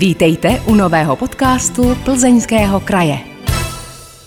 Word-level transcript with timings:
Vítejte 0.00 0.62
u 0.68 0.74
nového 0.74 1.16
podcastu 1.16 1.82
Plzeňského 2.04 2.80
kraje. 2.80 3.18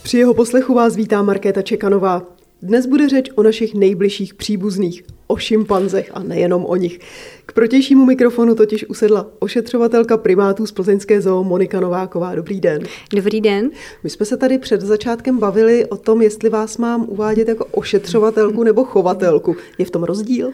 Při 0.03 0.17
jeho 0.17 0.33
poslechu 0.33 0.73
vás 0.73 0.95
vítá 0.95 1.21
Markéta 1.21 1.61
Čekanová. 1.61 2.21
Dnes 2.61 2.85
bude 2.85 3.09
řeč 3.09 3.29
o 3.35 3.43
našich 3.43 3.75
nejbližších 3.75 4.33
příbuzných, 4.33 5.03
o 5.27 5.37
šimpanzech 5.37 6.11
a 6.13 6.23
nejenom 6.23 6.65
o 6.65 6.75
nich. 6.75 6.99
K 7.45 7.53
protějšímu 7.53 8.05
mikrofonu 8.05 8.55
totiž 8.55 8.85
usedla 8.89 9.27
ošetřovatelka 9.39 10.17
primátů 10.17 10.65
z 10.65 10.71
Plzeňské 10.71 11.21
zoo 11.21 11.43
Monika 11.43 11.79
Nováková. 11.79 12.35
Dobrý 12.35 12.61
den. 12.61 12.83
Dobrý 13.15 13.41
den. 13.41 13.69
My 14.03 14.09
jsme 14.09 14.25
se 14.25 14.37
tady 14.37 14.57
před 14.57 14.81
začátkem 14.81 15.39
bavili 15.39 15.85
o 15.85 15.97
tom, 15.97 16.21
jestli 16.21 16.49
vás 16.49 16.77
mám 16.77 17.05
uvádět 17.09 17.47
jako 17.47 17.65
ošetřovatelku 17.65 18.63
nebo 18.63 18.83
chovatelku. 18.83 19.55
Je 19.77 19.85
v 19.85 19.91
tom 19.91 20.03
rozdíl? 20.03 20.51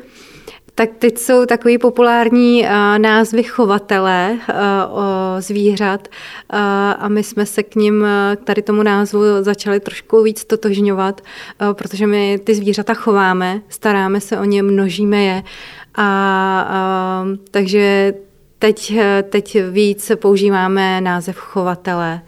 Tak 0.79 0.89
teď 0.99 1.17
jsou 1.17 1.45
takový 1.45 1.77
populární 1.77 2.63
uh, 2.63 2.69
názvy 2.97 3.43
chovatele 3.43 4.37
uh, 4.49 4.95
zvířat 5.39 6.07
uh, 6.07 6.59
a 6.99 7.07
my 7.07 7.23
jsme 7.23 7.45
se 7.45 7.63
k 7.63 7.75
ním, 7.75 8.05
k 8.35 8.43
tady 8.43 8.61
tomu 8.61 8.83
názvu 8.83 9.21
začali 9.41 9.79
trošku 9.79 10.23
víc 10.23 10.45
totožňovat, 10.45 11.21
protože 11.73 12.07
my 12.07 12.39
ty 12.43 12.55
zvířata 12.55 12.93
chováme, 12.93 13.61
staráme 13.69 14.21
se 14.21 14.39
o 14.39 14.43
ně, 14.43 14.63
množíme 14.63 15.23
je 15.23 15.43
a 15.95 17.21
uh, 17.23 17.37
takže 17.51 18.13
teď, 18.59 18.93
teď 19.29 19.57
víc 19.69 20.11
používáme 20.15 21.01
název 21.01 21.37
chovatele 21.37 22.21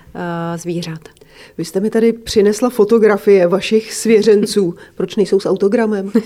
zvířat. 0.56 1.21
Vy 1.58 1.66
jste 1.66 1.80
mi 1.80 1.90
tady 1.90 2.14
přinesla 2.14 2.70
fotografie 2.70 3.48
vašich 3.48 3.94
svěřenců. 3.94 4.76
Proč 4.96 5.16
nejsou 5.16 5.40
s 5.40 5.46
autogramem? 5.46 6.12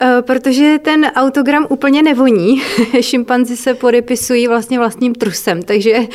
Eh, 0.00 0.22
protože 0.22 0.78
ten 0.82 1.04
autogram 1.14 1.66
úplně 1.70 2.02
nevoní. 2.02 2.62
Šimpanzi 3.00 3.56
se 3.56 3.74
podepisují 3.74 4.48
vlastně 4.48 4.78
vlastním 4.78 5.14
trusem, 5.14 5.62
takže 5.62 5.92
eh, 5.92 6.06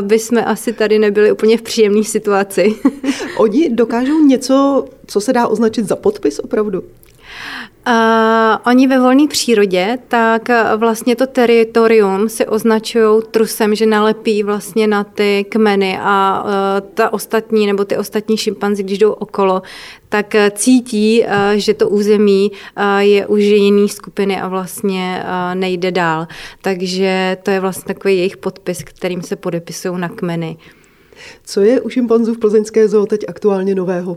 bychom 0.00 0.42
asi 0.46 0.72
tady 0.72 0.98
nebyli 0.98 1.32
úplně 1.32 1.58
v 1.58 1.62
příjemné 1.62 2.04
situaci. 2.04 2.74
Oni 3.36 3.70
dokážou 3.70 4.24
něco, 4.26 4.84
co 5.06 5.20
se 5.20 5.32
dá 5.32 5.46
označit 5.46 5.88
za 5.88 5.96
podpis 5.96 6.38
opravdu? 6.38 6.82
Uh, 7.88 7.92
oni 8.66 8.86
ve 8.86 8.98
volné 8.98 9.28
přírodě, 9.28 9.98
tak 10.08 10.48
vlastně 10.76 11.16
to 11.16 11.26
teritorium 11.26 12.28
si 12.28 12.46
označují 12.46 13.22
trusem, 13.30 13.74
že 13.74 13.86
nalepí 13.86 14.42
vlastně 14.42 14.86
na 14.86 15.04
ty 15.04 15.46
kmeny 15.48 15.98
a 16.00 16.44
uh, 16.44 16.50
ta 16.94 17.12
ostatní 17.12 17.66
nebo 17.66 17.84
ty 17.84 17.96
ostatní 17.96 18.36
šimpanzi, 18.36 18.82
když 18.82 18.98
jdou 18.98 19.12
okolo, 19.12 19.62
tak 20.08 20.34
cítí, 20.52 21.22
uh, 21.22 21.28
že 21.54 21.74
to 21.74 21.88
území 21.88 22.50
uh, 22.50 22.98
je 22.98 23.26
už 23.26 23.42
jiný 23.42 23.88
skupiny 23.88 24.40
a 24.40 24.48
vlastně 24.48 25.24
uh, 25.24 25.54
nejde 25.54 25.92
dál. 25.92 26.26
Takže 26.62 27.36
to 27.42 27.50
je 27.50 27.60
vlastně 27.60 27.94
takový 27.94 28.16
jejich 28.16 28.36
podpis, 28.36 28.82
kterým 28.82 29.22
se 29.22 29.36
podepisují 29.36 30.00
na 30.00 30.08
kmeny. 30.08 30.56
Co 31.44 31.60
je 31.60 31.80
u 31.80 31.88
šimpanzů 31.88 32.34
v 32.34 32.38
plzeňské 32.38 32.88
zoo 32.88 33.06
teď 33.06 33.24
aktuálně 33.28 33.74
nového? 33.74 34.16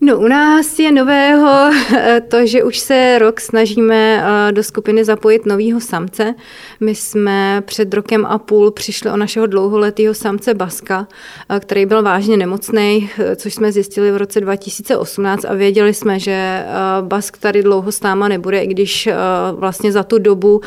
No, 0.00 0.18
u 0.18 0.28
nás 0.28 0.78
je 0.78 0.92
nového 0.92 1.70
eh, 1.96 2.20
to, 2.28 2.46
že 2.46 2.64
už 2.64 2.78
se 2.78 3.18
rok 3.18 3.40
snažíme 3.40 4.24
eh, 4.48 4.52
do 4.52 4.62
skupiny 4.62 5.04
zapojit 5.04 5.46
novýho 5.46 5.80
samce. 5.80 6.34
My 6.80 6.94
jsme 6.94 7.62
před 7.66 7.94
rokem 7.94 8.26
a 8.26 8.38
půl 8.38 8.70
přišli 8.70 9.10
o 9.10 9.16
našeho 9.16 9.46
dlouholetého 9.46 10.14
samce 10.14 10.54
Baska, 10.54 11.08
eh, 11.48 11.60
který 11.60 11.86
byl 11.86 12.02
vážně 12.02 12.36
nemocný, 12.36 13.10
což 13.36 13.54
jsme 13.54 13.72
zjistili 13.72 14.12
v 14.12 14.16
roce 14.16 14.40
2018 14.40 15.44
a 15.44 15.54
věděli 15.54 15.94
jsme, 15.94 16.18
že 16.18 16.64
Bask 17.00 17.38
tady 17.38 17.62
dlouho 17.62 17.92
s 17.92 18.02
náma 18.02 18.28
nebude, 18.28 18.62
i 18.62 18.66
když 18.66 19.08
vlastně 19.52 19.92
za 19.92 20.02
tu 20.02 20.18
dobu 20.18 20.60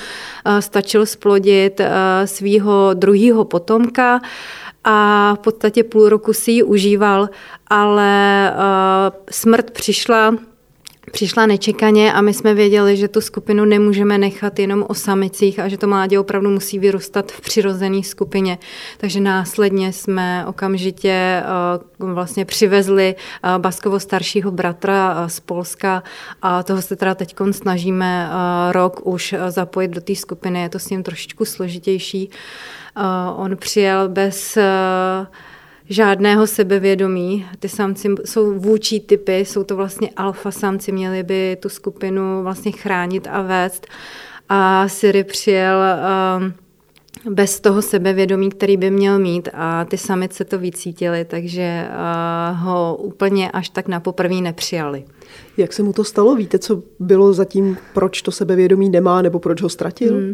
stačil 0.59 1.05
splodit 1.05 1.81
svého 2.25 2.89
druhého 2.94 3.45
potomka 3.45 4.22
a 4.89 5.35
v 5.35 5.39
podstatě 5.39 5.83
půl 5.83 6.09
roku 6.09 6.33
si 6.33 6.52
ji 6.52 6.63
užíval, 6.63 7.30
ale 7.67 8.53
uh, 8.53 9.16
smrt 9.31 9.71
přišla 9.71 10.33
přišla 11.11 11.45
nečekaně 11.45 12.14
a 12.14 12.21
my 12.21 12.33
jsme 12.33 12.53
věděli, 12.53 12.98
že 12.98 13.08
tu 13.08 13.21
skupinu 13.21 13.65
nemůžeme 13.65 14.17
nechat 14.17 14.59
jenom 14.59 14.86
o 14.89 14.93
samicích 14.93 15.59
a 15.59 15.67
že 15.67 15.77
to 15.77 15.87
mládě 15.87 16.20
opravdu 16.20 16.49
musí 16.49 16.80
vyrůstat 16.80 17.31
v 17.31 17.42
přirozené 17.42 18.03
skupině. 18.03 18.58
Takže 18.98 19.20
následně 19.20 19.93
jsme 19.93 20.45
okamžitě 20.48 21.43
uh, 21.99 22.11
vlastně 22.14 22.45
přivezli 22.45 23.15
uh, 23.15 23.58
Baskovo 23.58 23.99
staršího 23.99 24.52
bratra 24.52 25.27
z 25.27 25.39
Polska 25.39 26.04
a 26.42 26.64
toho 26.64 26.81
se 26.81 26.95
teda 26.95 27.15
teď 27.15 27.36
snažíme 27.52 28.30
rok 28.71 29.08
už 29.08 29.36
zapojit 29.49 29.87
do 29.87 30.02
té 30.02 30.15
skupiny. 30.15 30.61
Je 30.61 30.69
to 30.69 30.80
s 30.80 30.89
ním 30.89 31.04
trošičku 31.04 31.45
složitější. 31.45 32.30
On 33.35 33.58
přijel 33.58 34.09
bez 34.09 34.58
žádného 35.89 36.47
sebevědomí. 36.47 37.45
Ty 37.59 37.69
samci 37.69 38.09
jsou 38.25 38.59
vůči 38.59 38.99
typy, 38.99 39.37
jsou 39.37 39.63
to 39.63 39.75
vlastně 39.75 40.09
alfa 40.17 40.52
samci, 40.52 40.91
měli 40.91 41.23
by 41.23 41.57
tu 41.61 41.69
skupinu 41.69 42.43
vlastně 42.43 42.71
chránit 42.71 43.27
a 43.31 43.41
vést. 43.41 43.87
A 44.49 44.87
Siri 44.87 45.23
přijel 45.23 45.80
uh, 47.25 47.33
bez 47.33 47.59
toho 47.59 47.81
sebevědomí, 47.81 48.49
který 48.49 48.77
by 48.77 48.91
měl 48.91 49.19
mít 49.19 49.49
a 49.53 49.86
ty 49.86 49.97
samice 49.97 50.45
to 50.45 50.59
vycítili, 50.59 51.25
takže 51.25 51.87
uh, 51.89 52.59
ho 52.59 52.95
úplně 52.95 53.52
až 53.52 53.69
tak 53.69 53.87
na 53.87 53.99
poprvé 53.99 54.36
nepřijali. 54.36 55.05
Jak 55.58 55.73
se 55.73 55.83
mu 55.83 55.93
to 55.93 56.04
stalo? 56.04 56.36
Víte, 56.36 56.60
co 56.60 56.83
bylo 56.99 57.33
zatím, 57.33 57.77
proč 57.93 58.21
to 58.21 58.32
sebevědomí 58.32 58.89
nemá 58.89 59.21
nebo 59.21 59.39
proč 59.39 59.61
ho 59.61 59.70
ztratil? 59.70 60.14
Hmm. 60.14 60.32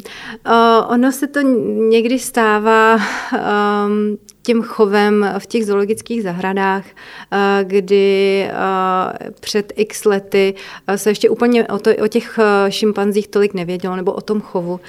Uh, 0.47 0.91
ono 0.93 1.11
se 1.11 1.27
to 1.27 1.41
někdy 1.89 2.19
stává 2.19 2.95
um, 2.95 4.17
tím 4.41 4.63
chovem 4.63 5.33
v 5.39 5.45
těch 5.45 5.65
zoologických 5.65 6.23
zahradách, 6.23 6.85
uh, 6.85 7.39
kdy 7.63 8.47
uh, 8.51 9.29
před 9.39 9.73
x 9.75 10.05
lety 10.05 10.55
se 10.95 11.09
ještě 11.09 11.29
úplně 11.29 11.67
o, 11.67 11.79
to, 11.79 11.91
o 12.03 12.07
těch 12.07 12.39
šimpanzích 12.69 13.27
tolik 13.27 13.53
nevědělo, 13.53 13.95
nebo 13.95 14.13
o 14.13 14.21
tom 14.21 14.41
chovu. 14.41 14.79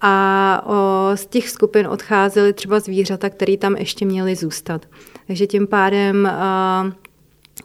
A 0.00 0.64
z 1.14 1.26
těch 1.26 1.48
skupin 1.50 1.86
odcházely 1.86 2.52
třeba 2.52 2.80
zvířata, 2.80 3.30
které 3.30 3.56
tam 3.56 3.76
ještě 3.76 4.06
měly 4.06 4.36
zůstat. 4.36 4.86
Takže 5.26 5.46
tím 5.46 5.66
pádem 5.66 6.28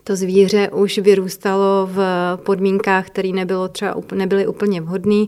to 0.09 0.15
zvíře 0.15 0.69
už 0.69 0.97
vyrůstalo 0.97 1.89
v 1.91 1.99
podmínkách, 2.45 3.07
které 3.07 3.29
nebylo 3.29 3.67
třeba, 3.67 3.95
nebyly 4.15 4.47
úplně 4.47 4.81
vhodné 4.81 5.25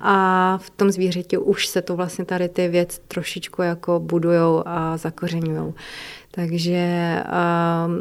a 0.00 0.58
v 0.62 0.70
tom 0.70 0.90
zvířeti 0.90 1.38
už 1.38 1.66
se 1.66 1.82
to 1.82 1.96
vlastně 1.96 2.24
tady 2.24 2.48
ty 2.48 2.68
věci 2.68 3.00
trošičku 3.08 3.62
jako 3.62 4.00
budujou 4.00 4.62
a 4.66 4.96
zakořeňují. 4.96 5.72
Takže 6.32 7.16
uh, 7.26 7.94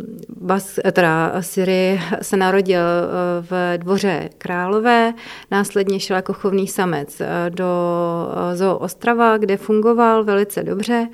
Bas, 0.48 0.80
teda 0.92 1.42
Siri 1.42 2.02
se 2.22 2.38
narodil 2.38 2.82
uh, 2.82 3.46
v 3.46 3.78
dvoře 3.78 4.30
Králové, 4.38 5.14
následně 5.52 6.00
šel 6.00 6.16
jako 6.16 6.34
chovný 6.34 6.68
samec 6.68 7.20
uh, 7.20 7.28
do 7.50 7.66
uh, 8.28 8.56
Zoo 8.56 8.78
Ostrava, 8.78 9.38
kde 9.38 9.58
fungoval 9.58 10.24
velice 10.24 10.64
dobře 10.64 11.08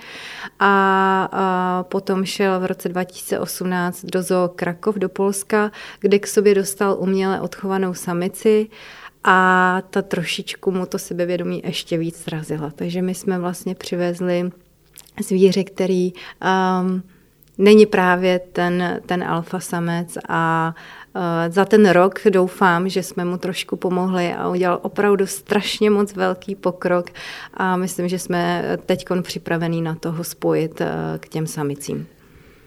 a 0.59 1.29
uh, 1.33 1.89
potom 1.89 2.25
šel 2.25 2.59
v 2.59 2.65
roce 2.65 2.89
2018 2.89 4.05
do 4.05 4.21
Zoo 4.21 4.47
Krakov 4.47 4.95
do 4.95 5.09
Polska, 5.09 5.71
kde 5.99 6.19
k 6.19 6.27
sobě 6.27 6.55
dostal 6.55 6.95
uměle 6.99 7.41
odchovanou 7.41 7.93
samici 7.93 8.67
a 9.23 9.81
ta 9.89 10.01
trošičku 10.01 10.71
mu 10.71 10.85
to 10.85 10.99
sebevědomí 10.99 11.61
ještě 11.65 11.97
víc 11.97 12.23
zrazila. 12.23 12.71
Takže 12.75 13.01
my 13.01 13.13
jsme 13.13 13.39
vlastně 13.39 13.75
přivezli 13.75 14.51
zvíře, 15.23 15.63
který 15.63 16.13
um, 16.13 17.03
není 17.57 17.85
právě 17.85 18.39
ten, 18.39 19.01
ten 19.05 19.23
alfa 19.23 19.59
samec 19.59 20.17
a 20.29 20.75
uh, 21.15 21.21
za 21.53 21.65
ten 21.65 21.89
rok 21.89 22.19
doufám, 22.29 22.89
že 22.89 23.03
jsme 23.03 23.25
mu 23.25 23.37
trošku 23.37 23.75
pomohli 23.75 24.33
a 24.33 24.49
udělal 24.49 24.79
opravdu 24.81 25.27
strašně 25.27 25.89
moc 25.89 26.13
velký 26.13 26.55
pokrok 26.55 27.09
a 27.53 27.77
myslím, 27.77 28.07
že 28.07 28.19
jsme 28.19 28.63
teď 28.85 29.05
připravení 29.21 29.81
na 29.81 29.95
toho 29.95 30.23
spojit 30.23 30.81
uh, 30.81 30.87
k 31.19 31.29
těm 31.29 31.47
samicím. 31.47 32.07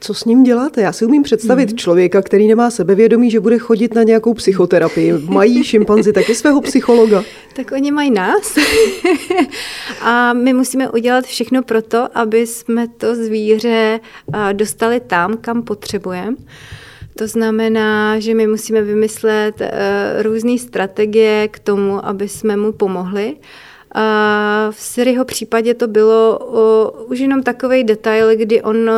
Co 0.01 0.15
s 0.15 0.25
ním 0.25 0.43
děláte? 0.43 0.81
Já 0.81 0.93
si 0.93 1.05
umím 1.05 1.23
představit 1.23 1.71
mm. 1.71 1.77
člověka, 1.77 2.23
který 2.23 2.49
nemá 2.49 2.71
sebevědomí, 2.71 3.31
že 3.31 3.41
bude 3.41 3.59
chodit 3.59 3.95
na 3.95 4.03
nějakou 4.03 4.35
psychoterapii. 4.35 5.13
Mají 5.13 5.65
šimpanzi 5.65 6.13
taky 6.13 6.35
svého 6.35 6.61
psychologa? 6.61 7.25
Tak 7.57 7.73
oni 7.73 7.91
mají 7.91 8.11
nás. 8.11 8.59
a 10.01 10.33
my 10.33 10.53
musíme 10.53 10.91
udělat 10.91 11.25
všechno 11.25 11.63
pro 11.63 11.83
to, 11.83 12.19
aby 12.19 12.47
jsme 12.47 12.89
to 12.89 13.15
zvíře 13.15 14.01
dostali 14.53 15.01
tam, 15.01 15.37
kam 15.37 15.63
potřebujeme. 15.63 16.37
To 17.19 17.27
znamená, 17.27 18.19
že 18.19 18.35
my 18.35 18.47
musíme 18.47 18.83
vymyslet 18.83 19.61
uh, 19.61 19.67
různé 20.23 20.59
strategie 20.59 21.49
k 21.49 21.59
tomu, 21.59 22.07
aby 22.07 22.29
jsme 22.29 22.57
mu 22.57 22.73
pomohli. 22.73 23.37
V 24.71 24.81
Siriho 24.81 25.25
případě 25.25 25.75
to 25.75 25.89
bylo 25.89 26.39
už 27.09 27.19
jenom 27.19 27.43
takový 27.43 27.85
detail, 27.85 28.37
kdy 28.37 28.63
on 28.63 28.91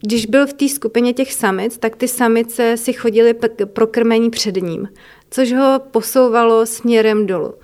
když 0.00 0.26
byl 0.26 0.46
v 0.46 0.52
té 0.52 0.68
skupině 0.68 1.12
těch 1.12 1.32
samic, 1.32 1.78
tak 1.78 1.96
ty 1.96 2.08
samice 2.08 2.76
si 2.76 2.92
chodily 2.92 3.34
pro 3.64 3.86
krmení 3.86 4.30
před 4.30 4.56
ním, 4.56 4.88
což 5.30 5.52
ho 5.52 5.80
posouvalo 5.90 6.66
směrem 6.66 7.26
dolů. 7.26 7.54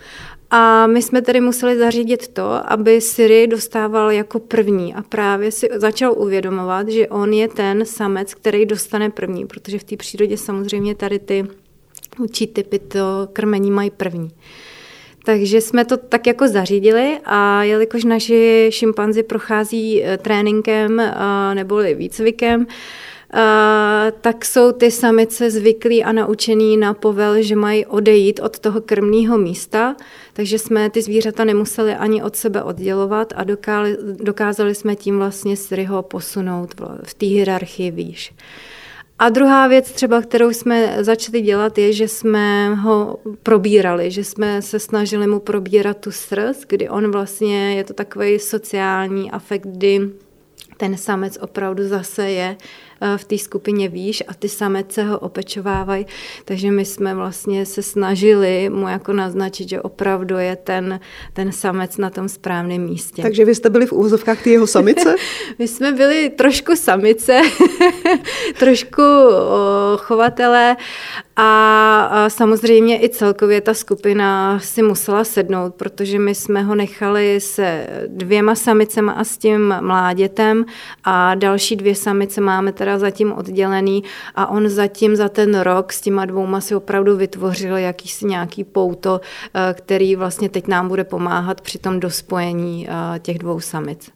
A 0.50 0.86
my 0.86 1.02
jsme 1.02 1.22
tedy 1.22 1.40
museli 1.40 1.78
zařídit 1.78 2.28
to, 2.28 2.72
aby 2.72 3.00
Siri 3.00 3.46
dostával 3.46 4.10
jako 4.10 4.38
první 4.38 4.94
a 4.94 5.02
právě 5.02 5.52
si 5.52 5.68
začal 5.74 6.12
uvědomovat, 6.16 6.88
že 6.88 7.08
on 7.08 7.32
je 7.32 7.48
ten 7.48 7.84
samec, 7.84 8.34
který 8.34 8.66
dostane 8.66 9.10
první, 9.10 9.46
protože 9.46 9.78
v 9.78 9.84
té 9.84 9.96
přírodě 9.96 10.36
samozřejmě 10.36 10.94
tady 10.94 11.18
ty 11.18 11.44
určitý 12.20 12.52
typy 12.52 12.78
to 12.78 13.28
krmení 13.32 13.70
mají 13.70 13.90
první. 13.90 14.30
Takže 15.26 15.60
jsme 15.60 15.84
to 15.84 15.96
tak 15.96 16.26
jako 16.26 16.48
zařídili 16.48 17.18
a 17.24 17.62
jelikož 17.62 18.04
naši 18.04 18.68
šimpanzi 18.72 19.22
prochází 19.22 20.04
eh, 20.04 20.18
tréninkem 20.18 21.00
eh, 21.00 21.14
nebo 21.54 21.76
výcvikem, 21.94 22.66
Uh, 23.34 23.40
tak 24.20 24.44
jsou 24.44 24.72
ty 24.72 24.90
samice 24.90 25.50
zvyklí 25.50 26.04
a 26.04 26.12
naučení 26.12 26.76
na 26.76 26.94
povel, 26.94 27.42
že 27.42 27.56
mají 27.56 27.86
odejít 27.86 28.40
od 28.40 28.58
toho 28.58 28.80
krmního 28.80 29.38
místa, 29.38 29.96
takže 30.32 30.58
jsme 30.58 30.90
ty 30.90 31.02
zvířata 31.02 31.44
nemuseli 31.44 31.94
ani 31.94 32.22
od 32.22 32.36
sebe 32.36 32.62
oddělovat 32.62 33.32
a 33.36 33.44
dokázali, 33.44 33.96
dokázali 34.22 34.74
jsme 34.74 34.96
tím 34.96 35.18
vlastně 35.18 35.56
Sriho 35.56 36.02
posunout 36.02 36.74
v 37.02 37.14
té 37.14 37.26
hierarchii 37.26 37.90
výš. 37.90 38.32
A 39.18 39.28
druhá 39.28 39.66
věc 39.66 39.92
třeba, 39.92 40.22
kterou 40.22 40.50
jsme 40.50 41.04
začali 41.04 41.40
dělat, 41.40 41.78
je, 41.78 41.92
že 41.92 42.08
jsme 42.08 42.74
ho 42.74 43.18
probírali, 43.42 44.10
že 44.10 44.24
jsme 44.24 44.62
se 44.62 44.78
snažili 44.78 45.26
mu 45.26 45.40
probírat 45.40 45.96
tu 45.96 46.10
srst, 46.10 46.64
kdy 46.68 46.88
on 46.88 47.10
vlastně, 47.10 47.76
je 47.76 47.84
to 47.84 47.94
takový 47.94 48.38
sociální 48.38 49.30
afekt, 49.30 49.66
kdy 49.66 50.00
ten 50.76 50.96
samec 50.96 51.38
opravdu 51.40 51.88
zase 51.88 52.30
je 52.30 52.56
Eh, 52.56 52.85
v 53.16 53.24
té 53.24 53.38
skupině 53.38 53.88
výš 53.88 54.22
a 54.28 54.34
ty 54.34 54.48
samece 54.48 55.02
ho 55.02 55.18
opečovávají. 55.18 56.06
Takže 56.44 56.70
my 56.70 56.84
jsme 56.84 57.14
vlastně 57.14 57.66
se 57.66 57.82
snažili 57.82 58.70
mu 58.70 58.88
jako 58.88 59.12
naznačit, 59.12 59.68
že 59.68 59.82
opravdu 59.82 60.38
je 60.38 60.56
ten, 60.56 61.00
ten 61.32 61.52
samec 61.52 61.96
na 61.96 62.10
tom 62.10 62.28
správném 62.28 62.82
místě. 62.82 63.22
Takže 63.22 63.44
vy 63.44 63.54
jste 63.54 63.70
byli 63.70 63.86
v 63.86 63.92
úvozovkách 63.92 64.42
ty 64.42 64.50
jeho 64.50 64.66
samice? 64.66 65.14
my 65.58 65.68
jsme 65.68 65.92
byli 65.92 66.30
trošku 66.30 66.76
samice, 66.76 67.40
trošku 68.58 69.02
chovatele 69.96 70.76
a 71.36 72.26
samozřejmě 72.28 73.02
i 73.02 73.08
celkově 73.08 73.60
ta 73.60 73.74
skupina 73.74 74.58
si 74.58 74.82
musela 74.82 75.24
sednout, 75.24 75.74
protože 75.74 76.18
my 76.18 76.34
jsme 76.34 76.62
ho 76.62 76.74
nechali 76.74 77.40
se 77.40 77.86
dvěma 78.06 78.54
samicema 78.54 79.12
a 79.12 79.24
s 79.24 79.38
tím 79.38 79.74
mládětem 79.80 80.64
a 81.04 81.34
další 81.34 81.76
dvě 81.76 81.94
samice 81.94 82.40
máme 82.40 82.72
teda 82.72 82.95
zatím 82.98 83.32
oddělený 83.32 84.02
a 84.34 84.46
on 84.46 84.68
zatím 84.68 85.16
za 85.16 85.28
ten 85.28 85.60
rok 85.60 85.92
s 85.92 86.00
těma 86.00 86.24
dvouma 86.24 86.60
si 86.60 86.74
opravdu 86.74 87.16
vytvořil 87.16 87.76
jakýsi 87.76 88.26
nějaký 88.26 88.64
pouto, 88.64 89.20
eh, 89.54 89.74
který 89.74 90.16
vlastně 90.16 90.48
teď 90.48 90.68
nám 90.68 90.88
bude 90.88 91.04
pomáhat 91.04 91.60
při 91.60 91.78
tom 91.78 92.00
dospojení 92.00 92.88
eh, 92.88 93.18
těch 93.18 93.38
dvou 93.38 93.60
samic. 93.60 94.10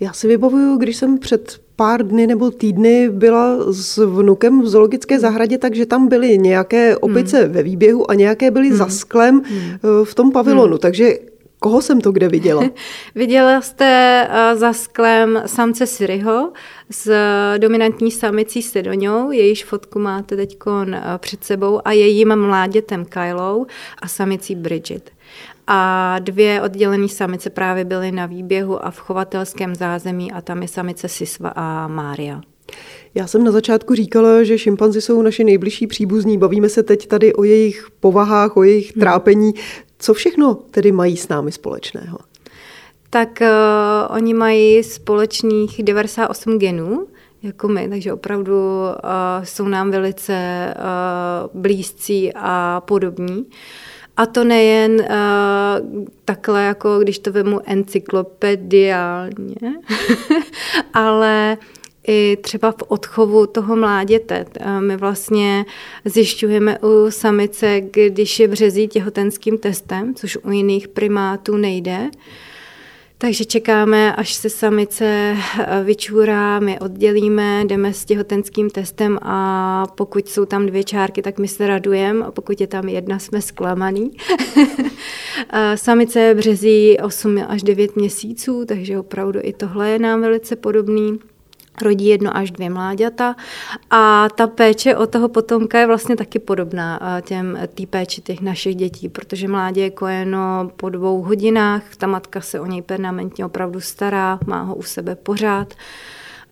Já 0.00 0.12
si 0.12 0.28
vybavuju, 0.28 0.76
když 0.76 0.96
jsem 0.96 1.18
před 1.18 1.60
pár 1.76 2.06
dny 2.06 2.26
nebo 2.26 2.50
týdny 2.50 3.10
byla 3.10 3.72
s 3.72 4.06
vnukem 4.06 4.62
v 4.62 4.68
zoologické 4.68 5.20
zahradě, 5.20 5.58
takže 5.58 5.86
tam 5.86 6.08
byly 6.08 6.38
nějaké 6.38 6.96
opice 6.96 7.44
hmm. 7.44 7.52
ve 7.52 7.62
výběhu 7.62 8.10
a 8.10 8.14
nějaké 8.14 8.50
byly 8.50 8.68
hmm. 8.68 8.76
za 8.76 8.88
sklem 8.88 9.42
hmm. 9.44 10.04
v 10.04 10.14
tom 10.14 10.32
pavilonu. 10.32 10.72
Hmm. 10.72 10.78
Takže 10.78 11.18
koho 11.60 11.82
jsem 11.82 12.00
to 12.00 12.12
kde 12.12 12.28
viděla? 12.28 12.64
viděla 13.14 13.60
jste 13.60 14.28
eh, 14.30 14.56
za 14.56 14.72
sklem 14.72 15.42
samce 15.46 15.86
Siriho 15.86 16.52
s 16.90 17.12
dominantní 17.58 18.10
samicí 18.10 18.62
Sedoňou, 18.62 19.30
jejíž 19.30 19.64
fotku 19.64 19.98
máte 19.98 20.36
teď 20.36 20.56
eh, 20.66 21.00
před 21.18 21.44
sebou, 21.44 21.80
a 21.84 21.92
jejím 21.92 22.36
mládětem 22.36 23.04
Kylou 23.04 23.66
a 24.02 24.08
samicí 24.08 24.54
Bridget 24.54 25.10
a 25.70 26.18
dvě 26.18 26.62
oddělené 26.62 27.08
samice 27.08 27.50
právě 27.50 27.84
byly 27.84 28.12
na 28.12 28.26
výběhu 28.26 28.86
a 28.86 28.90
v 28.90 28.98
chovatelském 28.98 29.74
zázemí 29.74 30.32
a 30.32 30.40
tam 30.40 30.62
je 30.62 30.68
samice 30.68 31.08
Sisva 31.08 31.48
a 31.56 31.88
Mária. 31.88 32.40
Já 33.14 33.26
jsem 33.26 33.44
na 33.44 33.50
začátku 33.50 33.94
říkala, 33.94 34.42
že 34.42 34.58
šimpanzi 34.58 35.00
jsou 35.00 35.22
naši 35.22 35.44
nejbližší 35.44 35.86
příbuzní. 35.86 36.38
Bavíme 36.38 36.68
se 36.68 36.82
teď 36.82 37.06
tady 37.06 37.34
o 37.34 37.44
jejich 37.44 37.86
povahách, 38.00 38.56
o 38.56 38.62
jejich 38.62 38.94
hmm. 38.94 39.00
trápení. 39.00 39.52
Co 39.98 40.14
všechno 40.14 40.54
tedy 40.54 40.92
mají 40.92 41.16
s 41.16 41.28
námi 41.28 41.52
společného? 41.52 42.18
Tak 43.10 43.28
uh, 43.40 44.16
oni 44.16 44.34
mají 44.34 44.82
společných 44.84 45.82
98 45.82 46.58
genů, 46.58 47.06
jako 47.42 47.68
my, 47.68 47.88
takže 47.88 48.12
opravdu 48.12 48.54
uh, 48.54 49.44
jsou 49.44 49.68
nám 49.68 49.90
velice 49.90 50.66
uh, 50.76 51.60
blízcí 51.60 52.32
a 52.34 52.82
podobní. 52.86 53.46
A 54.16 54.26
to 54.26 54.44
nejen 54.44 54.92
uh, 54.92 55.06
takhle, 56.24 56.64
jako 56.64 56.98
když 56.98 57.18
to 57.18 57.32
vemu 57.32 57.60
encyklopediálně, 57.64 59.56
ale 60.94 61.56
i 62.08 62.38
třeba 62.40 62.72
v 62.72 62.82
odchovu 62.88 63.46
toho 63.46 63.76
mláděte. 63.76 64.46
My 64.80 64.96
vlastně 64.96 65.64
zjišťujeme 66.04 66.78
u 66.78 67.10
samice, 67.10 67.80
když 67.80 68.40
je 68.40 68.48
březí 68.48 68.88
těhotenským 68.88 69.58
testem, 69.58 70.14
což 70.14 70.38
u 70.42 70.50
jiných 70.50 70.88
primátů 70.88 71.56
nejde, 71.56 72.10
takže 73.20 73.44
čekáme, 73.44 74.14
až 74.14 74.34
se 74.34 74.50
samice 74.50 75.04
eh, 75.04 75.84
vyčůrá, 75.84 76.60
my 76.60 76.78
oddělíme, 76.78 77.64
jdeme 77.64 77.92
s 77.92 78.04
těhotenským 78.04 78.70
testem 78.70 79.18
a 79.22 79.86
pokud 79.94 80.28
jsou 80.28 80.44
tam 80.44 80.66
dvě 80.66 80.84
čárky, 80.84 81.22
tak 81.22 81.38
my 81.38 81.48
se 81.48 81.66
radujeme 81.66 82.24
a 82.24 82.30
pokud 82.30 82.60
je 82.60 82.66
tam 82.66 82.88
jedna, 82.88 83.18
jsme 83.18 83.42
zklamaný. 83.42 84.10
Eh, 85.52 85.76
samice 85.76 86.34
březí 86.34 86.98
8 86.98 87.44
až 87.48 87.62
9 87.62 87.96
měsíců, 87.96 88.64
takže 88.64 88.98
opravdu 88.98 89.40
i 89.42 89.52
tohle 89.52 89.90
je 89.90 89.98
nám 89.98 90.20
velice 90.20 90.56
podobný 90.56 91.18
rodí 91.82 92.06
jedno 92.06 92.36
až 92.36 92.50
dvě 92.50 92.70
mláďata 92.70 93.36
a 93.90 94.28
ta 94.28 94.46
péče 94.46 94.96
o 94.96 95.06
toho 95.06 95.28
potomka 95.28 95.78
je 95.78 95.86
vlastně 95.86 96.16
taky 96.16 96.38
podobná 96.38 97.00
eh, 97.02 97.22
těm 97.22 97.58
té 97.74 97.86
péči 97.86 98.20
těch 98.20 98.40
našich 98.40 98.76
dětí, 98.76 99.08
protože 99.08 99.48
mládě 99.48 99.80
je 99.80 99.90
kojeno 99.90 100.70
po 100.76 100.88
dvou 100.88 101.22
hodinách, 101.22 101.96
ta 101.96 102.06
matka 102.06 102.40
se 102.40 102.60
o 102.60 102.66
něj 102.66 102.82
permanentně 102.82 103.46
opravdu 103.46 103.80
stará, 103.80 104.38
má 104.46 104.62
ho 104.62 104.74
u 104.74 104.82
sebe 104.82 105.14
pořád. 105.14 105.74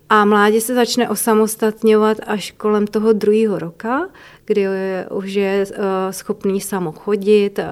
A 0.08 0.24
mládě 0.24 0.60
se 0.60 0.74
začne 0.74 1.08
osamostatňovat 1.08 2.18
až 2.26 2.50
kolem 2.50 2.86
toho 2.86 3.12
druhého 3.12 3.58
roka, 3.58 4.08
kdy 4.44 4.60
je, 4.60 5.06
už 5.10 5.32
je 5.32 5.66
uh, 5.70 5.76
schopný 6.10 6.60
samo 6.60 6.92
chodit, 6.92 7.58
uh, 7.58 7.64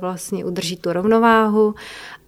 vlastně 0.00 0.44
udrží 0.44 0.76
tu 0.76 0.92
rovnováhu 0.92 1.74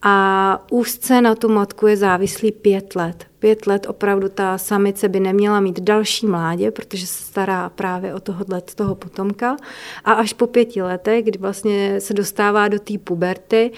a 0.02 0.66
úzce 0.70 1.20
na 1.20 1.34
tu 1.34 1.48
matku 1.48 1.86
je 1.86 1.96
závislý 1.96 2.52
pět 2.52 2.96
let. 2.96 3.26
Pět 3.38 3.66
let 3.66 3.86
opravdu 3.88 4.28
ta 4.28 4.58
samice 4.58 5.08
by 5.08 5.20
neměla 5.20 5.60
mít 5.60 5.80
další 5.80 6.26
mládě, 6.26 6.70
protože 6.70 7.06
se 7.06 7.22
stará 7.24 7.68
právě 7.68 8.14
o 8.14 8.20
tohohle 8.20 8.60
toho 8.60 8.94
potomka. 8.94 9.56
A 10.04 10.12
až 10.12 10.32
po 10.32 10.46
pěti 10.46 10.82
letech, 10.82 11.24
kdy 11.24 11.38
vlastně 11.38 12.00
se 12.00 12.14
dostává 12.14 12.68
do 12.68 12.78
té 12.78 12.98
puberty, 12.98 13.70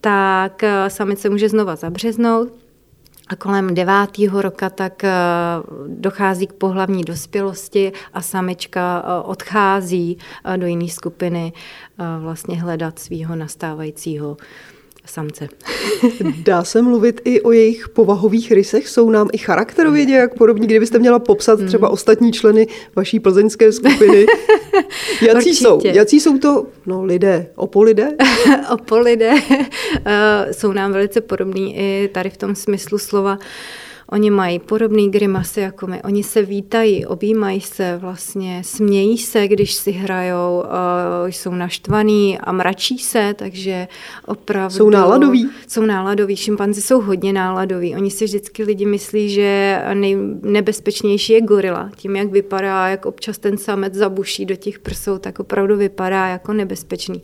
tak 0.00 0.62
eh, 0.62 0.90
samice 0.90 1.28
může 1.28 1.48
znova 1.48 1.76
zabřeznout. 1.76 2.67
A 3.28 3.36
kolem 3.36 3.74
devátého 3.74 4.42
roka 4.42 4.70
tak 4.70 5.04
eh, 5.04 5.10
dochází 5.86 6.46
k 6.46 6.52
pohlavní 6.52 7.04
dospělosti 7.04 7.92
a 8.12 8.22
samička 8.22 9.04
eh, 9.04 9.22
odchází 9.22 10.18
do 10.56 10.66
jiné 10.66 10.88
skupiny 10.88 11.52
vlastně 12.20 12.60
hledat 12.62 12.98
svého 12.98 13.36
nastávajícího 13.36 14.36
samce. 15.10 15.48
Dá 16.44 16.64
se 16.64 16.82
mluvit 16.82 17.20
i 17.24 17.40
o 17.40 17.52
jejich 17.52 17.88
povahových 17.88 18.52
rysech? 18.52 18.88
Jsou 18.88 19.10
nám 19.10 19.28
i 19.32 19.38
charakterově 19.38 20.04
nějak 20.04 20.34
podobní? 20.34 20.66
Kdybyste 20.66 20.98
měla 20.98 21.18
popsat 21.18 21.60
třeba 21.66 21.88
mm. 21.88 21.94
ostatní 21.94 22.32
členy 22.32 22.66
vaší 22.96 23.20
plzeňské 23.20 23.72
skupiny? 23.72 24.26
Jací 25.22 25.54
jsou? 25.54 25.80
Jací 25.84 26.20
jsou 26.20 26.38
to 26.38 26.66
no, 26.86 27.04
lidé? 27.04 27.46
Opolidé? 27.56 28.16
Opolidé. 28.72 29.32
uh, 29.32 30.52
jsou 30.52 30.72
nám 30.72 30.92
velice 30.92 31.20
podobní 31.20 31.78
i 31.78 32.10
tady 32.14 32.30
v 32.30 32.36
tom 32.36 32.54
smyslu 32.54 32.98
slova. 32.98 33.38
Oni 34.12 34.30
mají 34.30 34.58
podobné 34.58 35.08
grimasy 35.08 35.60
jako 35.60 35.86
my. 35.86 36.02
Oni 36.02 36.22
se 36.22 36.42
vítají, 36.42 37.06
objímají 37.06 37.60
se 37.60 37.96
vlastně, 37.96 38.62
smějí 38.64 39.18
se, 39.18 39.48
když 39.48 39.72
si 39.72 39.90
hrajou, 39.92 40.62
uh, 40.62 41.28
jsou 41.28 41.50
naštvaný 41.50 42.38
a 42.38 42.52
mračí 42.52 42.98
se, 42.98 43.34
takže 43.34 43.88
opravdu... 44.26 44.76
Jsou 44.76 44.90
náladoví? 44.90 45.50
Jsou 45.68 45.82
náladoví. 45.82 46.36
Šimpanzi 46.36 46.82
jsou 46.82 47.00
hodně 47.00 47.32
náladoví. 47.32 47.96
Oni 47.96 48.10
si 48.10 48.24
vždycky 48.24 48.64
lidi 48.64 48.86
myslí, 48.86 49.30
že 49.30 49.82
nejnebezpečnější 49.94 51.32
je 51.32 51.40
gorila. 51.40 51.90
Tím, 51.96 52.16
jak 52.16 52.30
vypadá, 52.30 52.88
jak 52.88 53.06
občas 53.06 53.38
ten 53.38 53.56
samec 53.56 53.94
zabuší 53.94 54.46
do 54.46 54.56
těch 54.56 54.78
prsou, 54.78 55.18
tak 55.18 55.40
opravdu 55.40 55.76
vypadá 55.76 56.26
jako 56.26 56.52
nebezpečný. 56.52 57.22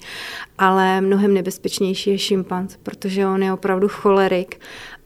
Ale 0.59 1.01
mnohem 1.01 1.35
nebezpečnější 1.35 2.11
je 2.11 2.19
šimpanz, 2.19 2.77
protože 2.83 3.27
on 3.27 3.43
je 3.43 3.53
opravdu 3.53 3.89
cholerik 3.89 4.61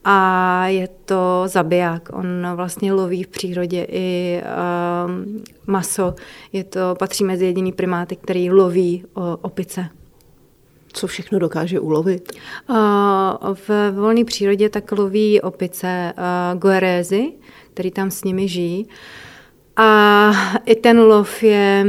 a 0.04 0.66
je 0.66 0.88
to 1.04 1.42
zabiják. 1.46 2.08
On 2.12 2.26
vlastně 2.54 2.92
loví 2.92 3.22
v 3.22 3.28
přírodě 3.28 3.86
i 3.90 4.40
um, 5.06 5.44
maso. 5.66 6.14
Je 6.52 6.64
to, 6.64 6.80
patří 6.98 7.24
mezi 7.24 7.44
jediný 7.44 7.72
primáty, 7.72 8.16
který 8.16 8.50
loví 8.50 9.04
o, 9.14 9.36
opice. 9.36 9.88
Co 10.92 11.06
všechno 11.06 11.38
dokáže 11.38 11.80
ulovit? 11.80 12.32
V 13.54 13.90
volné 13.92 14.24
přírodě 14.24 14.68
tak 14.68 14.92
loví 14.92 15.40
opice 15.40 16.12
goerézy, 16.54 17.32
který 17.74 17.90
tam 17.90 18.10
s 18.10 18.24
nimi 18.24 18.48
žijí. 18.48 18.86
A 19.80 20.32
i 20.66 20.75
ten 20.75 21.00
lov 21.00 21.42
je 21.42 21.87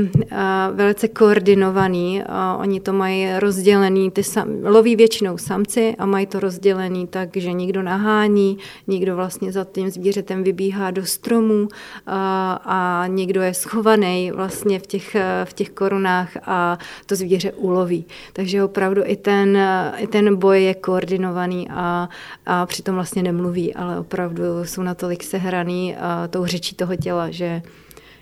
velice 0.74 1.08
koordinovaný. 1.08 2.24
Oni 2.58 2.80
to 2.80 2.94
mají 2.94 3.28
rozdělený, 3.40 4.12
ty 4.12 4.24
sam, 4.24 4.48
loví 4.64 4.96
většinou 4.96 5.38
samci 5.38 5.96
a 6.00 6.06
mají 6.06 6.26
to 6.26 6.40
rozdělený 6.40 7.08
tak, 7.08 7.38
že 7.38 7.54
nikdo 7.54 7.82
nahání, 7.82 8.58
nikdo 8.88 9.16
vlastně 9.16 9.52
za 9.52 9.64
tím 9.64 9.90
zvířetem 9.90 10.44
vybíhá 10.44 10.92
do 10.92 11.06
stromů 11.06 11.68
a, 12.08 12.54
a 12.66 13.08
někdo 13.08 13.42
je 13.42 13.54
schovaný 13.54 14.32
vlastně 14.32 14.80
v 14.80 14.88
těch, 14.88 15.16
v 15.44 15.54
těch 15.54 15.70
korunách 15.70 16.30
a 16.46 16.78
to 17.06 17.16
zvíře 17.16 17.52
uloví. 17.52 18.06
Takže 18.34 18.64
opravdu 18.64 19.02
i 19.06 19.16
ten, 19.16 19.58
i 19.98 20.08
ten 20.08 20.36
boj 20.36 20.64
je 20.64 20.74
koordinovaný 20.74 21.68
a, 21.70 22.10
a 22.46 22.66
přitom 22.66 22.96
vlastně 22.96 23.24
nemluví, 23.24 23.76
ale 23.76 24.00
opravdu 24.00 24.44
jsou 24.64 24.82
natolik 24.82 25.24
sehraný 25.24 25.96
tou 26.30 26.46
řečí 26.46 26.76
toho 26.76 26.96
těla, 26.96 27.32
že 27.32 27.62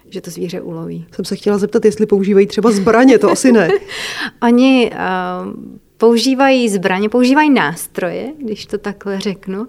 že 0.09 0.21
to 0.21 0.31
zvíře 0.31 0.61
uloví. 0.61 1.05
Jsem 1.11 1.25
se 1.25 1.35
chtěla 1.35 1.57
zeptat, 1.57 1.85
jestli 1.85 2.05
používají 2.05 2.47
třeba 2.47 2.71
zbraně, 2.71 3.19
to 3.19 3.31
asi 3.31 3.51
ne. 3.51 3.69
Oni 4.41 4.91
uh, 4.91 5.77
používají 5.97 6.69
zbraně, 6.69 7.09
používají 7.09 7.49
nástroje, 7.49 8.33
když 8.37 8.65
to 8.65 8.77
takhle 8.77 9.19
řeknu, 9.19 9.67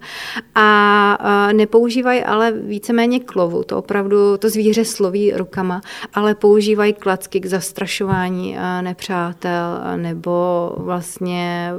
a 0.55 1.19
nepoužívají 1.53 2.25
ale 2.25 2.53
víceméně 2.53 3.21
klovu. 3.21 3.63
To 3.63 3.79
opravdu 3.79 4.37
to 4.37 4.51
zvíře 4.51 4.85
sloví 4.85 5.33
rukama, 5.33 5.81
ale 6.15 6.35
používají 6.35 6.93
klacky 6.93 7.41
k 7.41 7.47
zastrašování 7.47 8.57
nepřátel 8.81 9.81
nebo 9.97 10.73
vlastně 10.77 11.73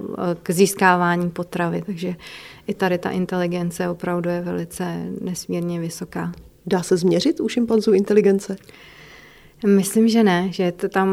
k 0.44 0.52
získávání 0.52 1.30
potravy. 1.30 1.84
Takže 1.86 2.16
i 2.68 2.74
tady 2.74 2.98
ta 2.98 3.10
inteligence 3.10 3.90
opravdu 3.90 4.30
je 4.30 4.42
velice 4.42 5.06
nesmírně 5.22 5.80
vysoká. 5.80 6.32
Dá 6.70 6.84
se 6.84 6.98
změřit 6.98 7.40
u 7.40 7.50
šimpanzů 7.50 7.92
inteligence? 7.92 8.56
Myslím, 9.66 10.08
že 10.08 10.24
ne, 10.24 10.48
že 10.52 10.72
to 10.72 10.90
tam 10.90 11.10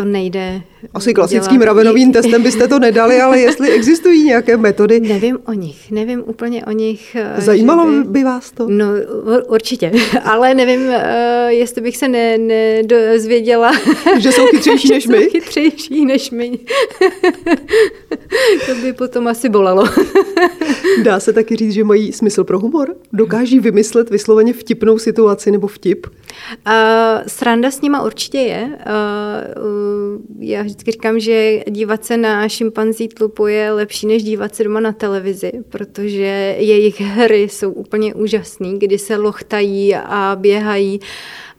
to 0.00 0.04
nejde. 0.04 0.62
Asi 0.94 1.14
klasickým 1.14 1.60
dělat. 1.60 1.66
ravenovým 1.66 2.12
testem 2.12 2.42
byste 2.42 2.68
to 2.68 2.78
nedali, 2.78 3.20
ale 3.20 3.40
jestli 3.46 3.70
existují 3.70 4.24
nějaké 4.24 4.56
metody. 4.56 5.00
Nevím 5.00 5.38
o 5.46 5.52
nich, 5.52 5.90
nevím 5.90 6.22
úplně 6.26 6.64
o 6.64 6.70
nich. 6.70 7.16
Eh, 7.16 7.40
Zajímalo 7.40 7.86
by... 7.86 8.04
by 8.04 8.24
vás 8.24 8.50
to? 8.50 8.66
No 8.68 8.86
určitě, 9.48 9.92
ale 10.24 10.54
nevím, 10.54 10.80
eh, 10.90 11.48
jestli 11.48 11.80
bych 11.80 11.96
se 11.96 12.08
nedozvěděla. 12.08 13.70
Ne 14.06 14.20
že 14.20 14.32
jsou 14.32 14.46
chytřejší 14.46 14.88
než 14.88 15.06
my? 15.06 15.16
Jsou 15.24 15.30
chytřejší 15.30 16.04
než 16.04 16.30
my. 16.30 16.58
to 18.66 18.74
by 18.82 18.92
potom 18.92 19.28
asi 19.28 19.48
bolelo. 19.48 19.84
Dá 21.02 21.20
se 21.20 21.32
taky 21.32 21.56
říct, 21.56 21.72
že 21.72 21.84
mají 21.84 22.12
smysl 22.12 22.44
pro 22.44 22.58
humor? 22.58 22.94
Dokáží 23.12 23.60
vymyslet 23.60 24.10
vysloveně 24.10 24.52
vtipnou 24.52 24.98
situaci 24.98 25.50
nebo 25.50 25.66
vtip? 25.66 26.06
Uh, 26.06 26.12
sranda 27.26 27.70
s 27.70 27.80
nima 27.80 28.02
určitě 28.02 28.38
je. 28.38 28.64
Uh, 28.64 29.89
já 30.38 30.62
vždycky 30.62 30.90
říkám, 30.90 31.20
že 31.20 31.60
dívat 31.68 32.04
se 32.04 32.16
na 32.16 32.48
šimpanzí 32.48 33.08
tlupu 33.08 33.46
je 33.46 33.72
lepší, 33.72 34.06
než 34.06 34.22
dívat 34.22 34.54
se 34.54 34.64
doma 34.64 34.80
na 34.80 34.92
televizi, 34.92 35.52
protože 35.68 36.56
jejich 36.58 37.00
hry 37.00 37.42
jsou 37.42 37.72
úplně 37.72 38.14
úžasné, 38.14 38.78
kdy 38.78 38.98
se 38.98 39.16
lochtají 39.16 39.94
a 39.94 40.36
běhají 40.40 41.00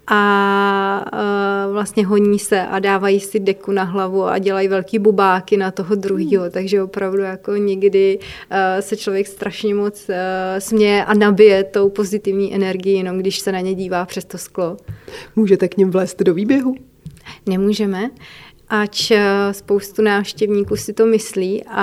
a 0.07 1.05
vlastně 1.71 2.05
honí 2.05 2.39
se 2.39 2.61
a 2.61 2.79
dávají 2.79 3.19
si 3.19 3.39
deku 3.39 3.71
na 3.71 3.83
hlavu 3.83 4.23
a 4.23 4.37
dělají 4.37 4.67
velký 4.67 4.99
bubáky 4.99 5.57
na 5.57 5.71
toho 5.71 5.95
druhého, 5.95 6.43
hmm. 6.43 6.51
takže 6.51 6.83
opravdu 6.83 7.21
jako 7.21 7.55
někdy 7.55 8.19
uh, 8.19 8.57
se 8.79 8.97
člověk 8.97 9.27
strašně 9.27 9.75
moc 9.75 10.09
uh, 10.09 10.15
směje 10.59 11.05
a 11.05 11.13
nabije 11.13 11.63
tou 11.63 11.89
pozitivní 11.89 12.55
energii, 12.55 12.97
jenom 12.97 13.17
když 13.17 13.39
se 13.39 13.51
na 13.51 13.59
ně 13.59 13.75
dívá 13.75 14.05
přes 14.05 14.25
to 14.25 14.37
sklo. 14.37 14.77
Můžete 15.35 15.67
k 15.67 15.77
ním 15.77 15.91
vlézt 15.91 16.19
do 16.23 16.33
výběhu? 16.33 16.75
Nemůžeme 17.45 18.09
ač 18.71 19.11
eh, 19.11 19.19
spoustu 19.51 20.01
návštěvníků 20.01 20.75
si 20.75 20.93
to 20.93 21.05
myslí 21.05 21.63
a, 21.63 21.75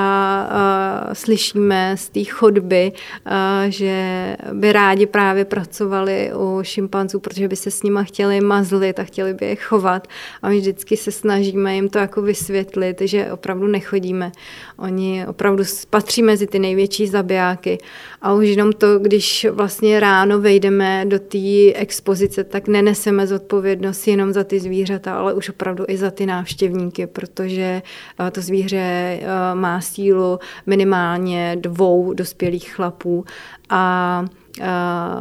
a 0.51 1.15
slyšíme 1.15 1.97
z 1.97 2.09
té 2.09 2.25
chodby, 2.25 2.93
a, 3.25 3.63
eh, 3.65 3.71
že 3.71 4.37
by 4.53 4.73
rádi 4.73 5.07
právě 5.07 5.45
pracovali 5.45 6.31
u 6.37 6.61
šimpanzů, 6.63 7.21
protože 7.21 7.49
by 7.49 7.57
se 7.57 7.71
s 7.71 7.83
nima 7.83 8.03
chtěli 8.03 8.41
mazlit 8.41 8.99
a 8.99 9.05
chtěli 9.05 9.35
by 9.35 9.47
je 9.47 9.57
chovat. 9.57 10.09
A 10.43 10.49
my 10.49 10.59
vždycky 10.59 10.97
se 10.97 11.13
snažíme 11.13 11.75
jim 11.75 11.89
to 11.89 11.99
jako 11.99 12.23
vysvětlit, 12.23 13.01
že 13.01 13.33
opravdu 13.33 13.67
nechodíme. 13.67 14.33
Oni 14.79 15.27
opravdu 15.27 15.65
patří 15.91 16.23
mezi 16.23 16.47
ty 16.47 16.59
největší 16.59 17.07
zabijáky. 17.07 17.79
A 18.23 18.35
už 18.35 18.47
jenom 18.47 18.73
to, 18.73 18.99
když 18.99 19.47
vlastně 19.51 20.01
ráno 20.01 20.41
vejdeme 20.41 21.05
do 21.09 21.19
té 21.19 21.73
expozice, 21.75 22.45
tak 22.45 22.69
neneseme 22.69 23.27
zodpovědnost 23.27 24.07
jenom 24.07 24.33
za 24.33 24.45
ty 24.45 24.61
zvířata, 24.61 25.15
ale 25.15 25.35
už 25.35 25.49
opravdu 25.49 25.85
i 25.89 25.97
za 25.97 26.11
ty 26.11 26.27
návštěvníky 26.27 26.78
návštěvníky, 26.79 27.07
protože 27.07 27.83
eh, 28.21 28.31
to 28.31 28.41
zvíře 28.41 28.77
eh, 28.77 29.55
má 29.55 29.81
sílu 29.81 30.39
minimálně 30.67 31.57
dvou 31.61 32.13
dospělých 32.13 32.75
chlapů 32.75 33.25
a 33.69 34.25
eh, 34.61 34.67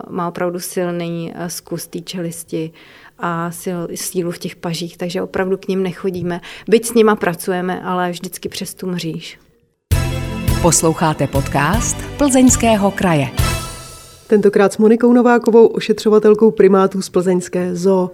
má 0.10 0.28
opravdu 0.28 0.60
silný 0.60 1.34
zkus 1.48 1.88
té 1.88 2.00
čelisti 2.00 2.72
a 3.20 3.52
sílu 3.96 4.32
v 4.32 4.38
těch 4.38 4.56
pažích, 4.56 4.98
takže 4.98 5.22
opravdu 5.22 5.58
k 5.58 5.68
ním 5.68 5.84
nechodíme. 5.84 6.42
Byť 6.68 6.86
s 6.86 6.94
nima 6.94 7.16
pracujeme, 7.16 7.82
ale 7.82 8.12
vždycky 8.12 8.50
přes 8.50 8.74
tu 8.74 8.88
mříž. 8.88 9.40
Posloucháte 10.62 11.28
podcast 11.28 11.98
Plzeňského 12.18 12.92
kraje. 12.92 13.30
Tentokrát 14.28 14.74
s 14.74 14.78
Monikou 14.78 15.14
Novákovou, 15.14 15.68
ošetřovatelkou 15.68 16.52
primátů 16.52 17.02
z 17.02 17.10
Plzeňské 17.10 17.76
zoo. 17.76 18.12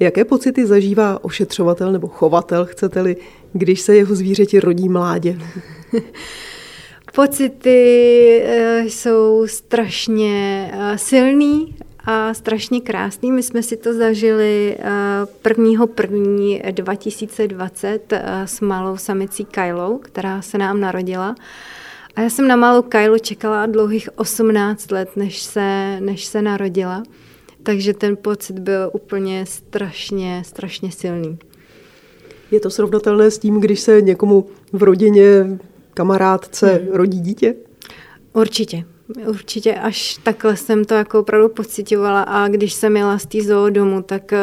Jaké 0.00 0.24
pocity 0.24 0.66
zažívá 0.66 1.24
ošetřovatel 1.24 1.92
nebo 1.92 2.08
chovatel, 2.08 2.66
chcete-li, 2.66 3.16
když 3.52 3.80
se 3.80 3.96
jeho 3.96 4.14
zvířeti 4.14 4.60
rodí 4.60 4.88
mládě? 4.88 5.38
Pocity 7.14 8.42
eh, 8.44 8.82
jsou 8.84 9.46
strašně 9.46 10.70
eh, 10.74 10.98
silný 10.98 11.76
a 12.04 12.34
strašně 12.34 12.80
krásný. 12.80 13.32
My 13.32 13.42
jsme 13.42 13.62
si 13.62 13.76
to 13.76 13.94
zažili 13.94 14.76
1.1.2020 15.44 16.60
eh, 16.64 16.72
2020 16.72 18.12
s 18.44 18.60
malou 18.60 18.96
samicí 18.96 19.44
Kylou, 19.44 19.98
která 19.98 20.42
se 20.42 20.58
nám 20.58 20.80
narodila. 20.80 21.34
A 22.16 22.20
já 22.20 22.30
jsem 22.30 22.48
na 22.48 22.56
malou 22.56 22.82
Kylu 22.82 23.18
čekala 23.18 23.66
dlouhých 23.66 24.08
18 24.16 24.90
let, 24.90 25.16
než 25.16 25.42
se, 25.42 25.96
než 26.00 26.24
se 26.24 26.42
narodila. 26.42 27.02
Takže 27.66 27.94
ten 27.94 28.16
pocit 28.16 28.58
byl 28.58 28.90
úplně 28.92 29.46
strašně, 29.46 30.42
strašně 30.46 30.92
silný. 30.92 31.38
Je 32.50 32.60
to 32.60 32.70
srovnatelné 32.70 33.30
s 33.30 33.38
tím, 33.38 33.60
když 33.60 33.80
se 33.80 34.02
někomu 34.02 34.46
v 34.72 34.82
rodině, 34.82 35.58
kamarádce 35.94 36.80
hmm. 36.84 36.94
rodí 36.94 37.20
dítě? 37.20 37.54
Určitě. 38.32 38.84
Určitě 39.28 39.74
až 39.74 40.18
takhle 40.22 40.56
jsem 40.56 40.84
to 40.84 40.94
jako 40.94 41.20
opravdu 41.20 41.48
pocitovala 41.48 42.22
a 42.22 42.48
když 42.48 42.72
jsem 42.72 42.96
jela 42.96 43.18
z 43.18 43.26
té 43.26 43.42
zoo 43.42 43.70
domů, 43.70 44.02
tak 44.02 44.32
uh, 44.32 44.38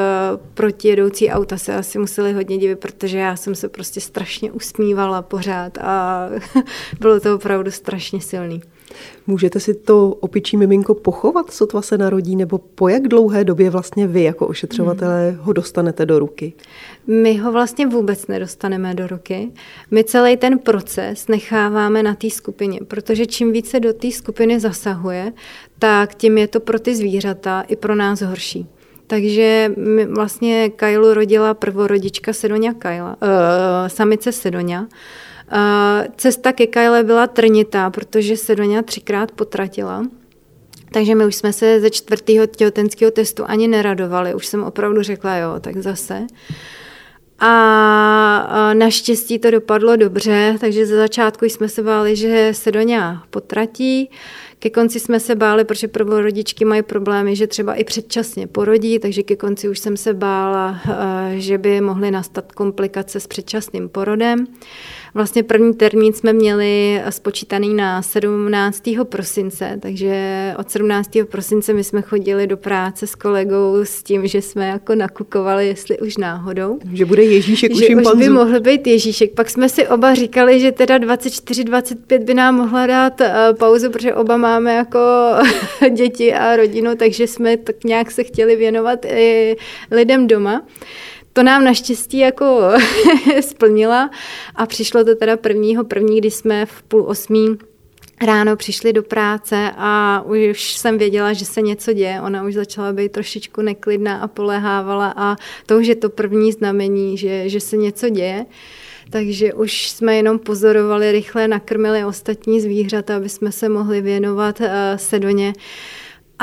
protijedoucí 0.54 1.30
auta 1.30 1.58
se 1.58 1.76
asi 1.76 2.00
museli 2.00 2.34
hodně 2.34 2.58
divit, 2.58 2.80
protože 2.80 3.18
já 3.18 3.36
jsem 3.36 3.56
se 3.56 3.70
prostě 3.70 4.02
strašně 4.02 4.52
usmívala 4.52 5.22
pořád 5.22 5.78
a 5.78 6.30
bylo 7.00 7.20
to 7.20 7.36
opravdu 7.36 7.72
strašně 7.72 8.22
silný. 8.22 8.62
Můžete 9.28 9.60
si 9.60 9.74
to 9.74 10.10
opičí 10.10 10.58
miminko 10.58 10.96
pochovat, 10.96 11.52
sotva 11.52 11.82
se 11.82 11.98
narodí, 11.98 12.36
nebo 12.36 12.58
po 12.58 12.88
jak 12.88 13.08
dlouhé 13.08 13.44
době 13.44 13.70
vlastně 13.70 14.08
vy 14.08 14.24
jako 14.24 14.48
ošetřovatelé 14.48 15.30
hmm. 15.30 15.40
ho 15.40 15.54
dostanete 15.54 16.06
do 16.06 16.20
ruky? 16.20 16.54
My 17.08 17.38
ho 17.38 17.52
vlastně 17.52 17.88
vůbec 17.88 18.28
nedostaneme 18.28 18.94
do 18.94 19.08
ruky. 19.08 19.52
My 19.92 20.04
celý 20.04 20.38
ten 20.38 20.60
proces 20.60 21.28
necháváme 21.28 22.04
na 22.04 22.16
té 22.16 22.30
skupině, 22.30 22.80
protože 22.88 23.26
čím 23.26 23.52
více 23.52 23.80
do 23.80 23.94
té 23.94 24.12
skupiny 24.12 24.60
zasahuje, 24.60 25.34
tak 25.80 26.16
tím 26.16 26.38
je 26.38 26.48
to 26.48 26.60
pro 26.60 26.80
ty 26.80 26.96
zvířata 26.96 27.62
i 27.62 27.76
pro 27.76 27.96
nás 27.96 28.22
horší. 28.22 28.68
Takže 29.08 29.72
vlastně 30.10 30.70
Kailu 30.70 31.14
rodila 31.14 31.54
prvorodička 31.54 32.34
Sedonia 32.34 32.74
Kaila, 32.74 33.10
uh, 33.22 33.28
samice 33.88 34.32
Sedonia. 34.32 34.88
Cesta 36.18 36.52
ke 36.52 36.68
Kyle 36.68 37.04
byla 37.04 37.28
trnitá, 37.28 37.90
protože 37.90 38.38
se 38.38 38.56
do 38.56 38.64
něj 38.64 38.84
třikrát 38.84 39.32
potratila. 39.32 40.06
Takže 40.92 41.16
my 41.16 41.26
už 41.26 41.36
jsme 41.36 41.54
se 41.54 41.80
ze 41.80 41.90
čtvrtého 41.90 42.46
těhotenského 42.46 43.12
testu 43.12 43.44
ani 43.48 43.68
neradovali. 43.68 44.34
Už 44.34 44.46
jsem 44.46 44.64
opravdu 44.64 45.02
řekla, 45.02 45.38
jo, 45.38 45.50
tak 45.62 45.78
zase. 45.78 46.28
A 47.40 48.74
naštěstí 48.74 49.40
to 49.40 49.52
dopadlo 49.52 49.96
dobře, 49.96 50.58
takže 50.60 50.86
ze 50.86 50.96
začátku 50.96 51.46
jsme 51.46 51.70
se 51.70 51.84
báli, 51.84 52.16
že 52.16 52.50
se 52.52 52.72
do 52.72 52.82
něj 52.82 53.00
potratí. 53.30 54.10
Ke 54.60 54.70
konci 54.70 55.00
jsme 55.00 55.20
se 55.20 55.36
báli, 55.36 55.66
protože 55.66 55.88
prvorodičky 55.88 56.66
mají 56.66 56.82
problémy, 56.82 57.36
že 57.36 57.48
třeba 57.48 57.74
i 57.74 57.84
předčasně 57.84 58.48
porodí, 58.48 59.00
takže 59.00 59.24
ke 59.24 59.36
konci 59.36 59.70
už 59.70 59.80
jsem 59.80 59.98
se 59.98 60.14
bála, 60.14 60.80
že 61.36 61.58
by 61.58 61.82
mohly 61.82 62.12
nastat 62.12 62.52
komplikace 62.52 63.20
s 63.20 63.28
předčasným 63.28 63.90
porodem. 63.90 64.48
Vlastně 65.16 65.44
první 65.44 65.74
termín 65.74 66.14
jsme 66.14 66.34
měli 66.34 67.02
spočítaný 67.10 67.74
na 67.74 68.02
17. 68.02 68.84
prosince, 69.04 69.80
takže 69.82 70.16
od 70.58 70.72
17. 70.72 71.10
prosince 71.32 71.74
my 71.74 71.84
jsme 71.84 72.02
chodili 72.02 72.48
do 72.48 72.58
práce 72.58 73.08
s 73.08 73.16
kolegou 73.16 73.76
s 73.84 74.04
tím, 74.04 74.28
že 74.28 74.42
jsme 74.42 74.68
jako 74.68 74.96
nakukovali, 74.96 75.68
jestli 75.68 76.00
už 76.00 76.18
náhodou. 76.18 76.80
Že 76.94 77.06
bude 77.06 77.24
Ježíšek 77.24 77.76
že 77.76 77.96
už 77.96 78.08
by 78.18 78.30
mohl 78.30 78.60
být 78.60 78.88
Ježíšek. 78.88 79.34
Pak 79.34 79.50
jsme 79.50 79.70
si 79.70 79.88
oba 79.88 80.14
říkali, 80.14 80.60
že 80.60 80.72
teda 80.72 80.98
24-25 80.98 82.24
by 82.24 82.34
nám 82.34 82.56
mohla 82.56 82.88
dát 82.88 83.22
uh, 83.22 83.28
pauzu, 83.60 83.90
protože 83.90 84.14
oba 84.14 84.38
máme 84.38 84.76
jako 84.76 85.00
děti 85.94 86.34
a 86.34 86.56
rodinu, 86.56 86.96
takže 86.96 87.28
jsme 87.28 87.58
tak 87.58 87.84
nějak 87.84 88.12
se 88.12 88.24
chtěli 88.24 88.56
věnovat 88.56 89.06
i 89.06 89.56
lidem 89.92 90.28
doma. 90.28 90.62
To 91.34 91.44
nám 91.44 91.64
naštěstí 91.64 92.18
jako 92.18 92.62
splnila 93.42 94.10
a 94.56 94.66
přišlo 94.66 95.04
to 95.04 95.16
teda 95.16 95.38
prvního 95.38 95.84
první, 95.84 96.18
kdy 96.18 96.32
jsme 96.32 96.66
v 96.66 96.84
půl 96.84 97.04
osmí 97.08 97.58
ráno 98.26 98.56
přišli 98.56 98.94
do 98.94 99.04
práce 99.04 99.72
a 99.78 100.24
už 100.26 100.74
jsem 100.74 100.98
věděla, 100.98 101.34
že 101.34 101.46
se 101.46 101.62
něco 101.62 101.94
děje. 101.94 102.22
Ona 102.22 102.44
už 102.44 102.54
začala 102.54 102.94
být 102.94 103.12
trošičku 103.12 103.62
neklidná 103.62 104.18
a 104.18 104.28
polehávala 104.28 105.14
a 105.18 105.36
to 105.66 105.78
už 105.78 105.88
je 105.88 105.96
to 105.96 106.10
první 106.10 106.52
znamení, 106.52 107.18
že, 107.18 107.50
že 107.50 107.60
se 107.60 107.78
něco 107.78 108.10
děje. 108.10 108.46
Takže 109.10 109.54
už 109.54 109.90
jsme 109.90 110.16
jenom 110.16 110.40
pozorovali, 110.40 111.12
rychle 111.12 111.48
nakrmili 111.48 112.06
ostatní 112.06 112.62
zvířata, 112.62 113.16
aby 113.16 113.30
jsme 113.30 113.52
se 113.52 113.70
mohli 113.70 114.02
věnovat 114.02 114.60
uh, 114.60 114.68
Sedoně. 114.96 115.54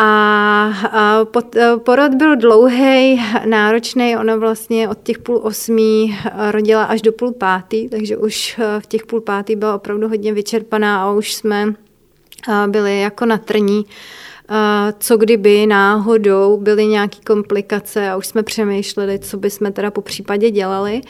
A, 0.03 0.73
a 0.93 1.25
pot, 1.25 1.57
porod 1.85 2.15
byl 2.15 2.37
dlouhý, 2.37 3.23
náročný. 3.45 4.17
Ona 4.17 4.37
vlastně 4.37 4.89
od 4.89 4.99
těch 5.03 5.19
půl 5.19 5.41
osmí 5.43 6.19
rodila 6.51 6.85
až 6.85 7.03
do 7.03 7.13
půl 7.13 7.33
pátý, 7.33 7.89
takže 7.89 8.17
už 8.17 8.61
v 8.79 8.87
těch 8.87 9.07
půl 9.07 9.21
pátý 9.21 9.57
byla 9.57 9.75
opravdu 9.75 10.09
hodně 10.09 10.33
vyčerpaná 10.33 11.03
a 11.03 11.13
už 11.13 11.35
jsme 11.35 11.75
byli 12.67 13.01
jako 13.01 13.27
na 13.27 13.39
trní 13.39 13.87
co 14.99 15.17
kdyby 15.17 15.67
náhodou 15.67 16.57
byly 16.57 16.87
nějaké 16.87 17.17
komplikace 17.27 18.11
a 18.11 18.17
už 18.17 18.27
jsme 18.27 18.43
přemýšleli, 18.43 19.19
co 19.19 19.37
bychom 19.37 19.73
teda 19.73 19.91
po 19.91 20.01
případě 20.01 20.51
dělali 20.51 21.01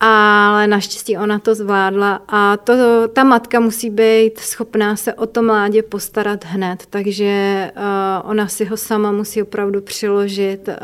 ale 0.00 0.66
naštěstí 0.66 1.16
ona 1.16 1.38
to 1.38 1.54
zvládla 1.54 2.20
a 2.28 2.56
to, 2.56 2.72
ta 3.12 3.24
matka 3.24 3.60
musí 3.60 3.90
být 3.90 4.38
schopná 4.38 4.96
se 4.96 5.14
o 5.14 5.26
to 5.26 5.42
mládě 5.42 5.82
postarat 5.82 6.44
hned, 6.44 6.86
takže 6.90 7.70
uh, 7.76 8.30
ona 8.30 8.48
si 8.48 8.64
ho 8.64 8.76
sama 8.76 9.12
musí 9.12 9.42
opravdu 9.42 9.80
přiložit 9.80 10.68
uh, 10.68 10.74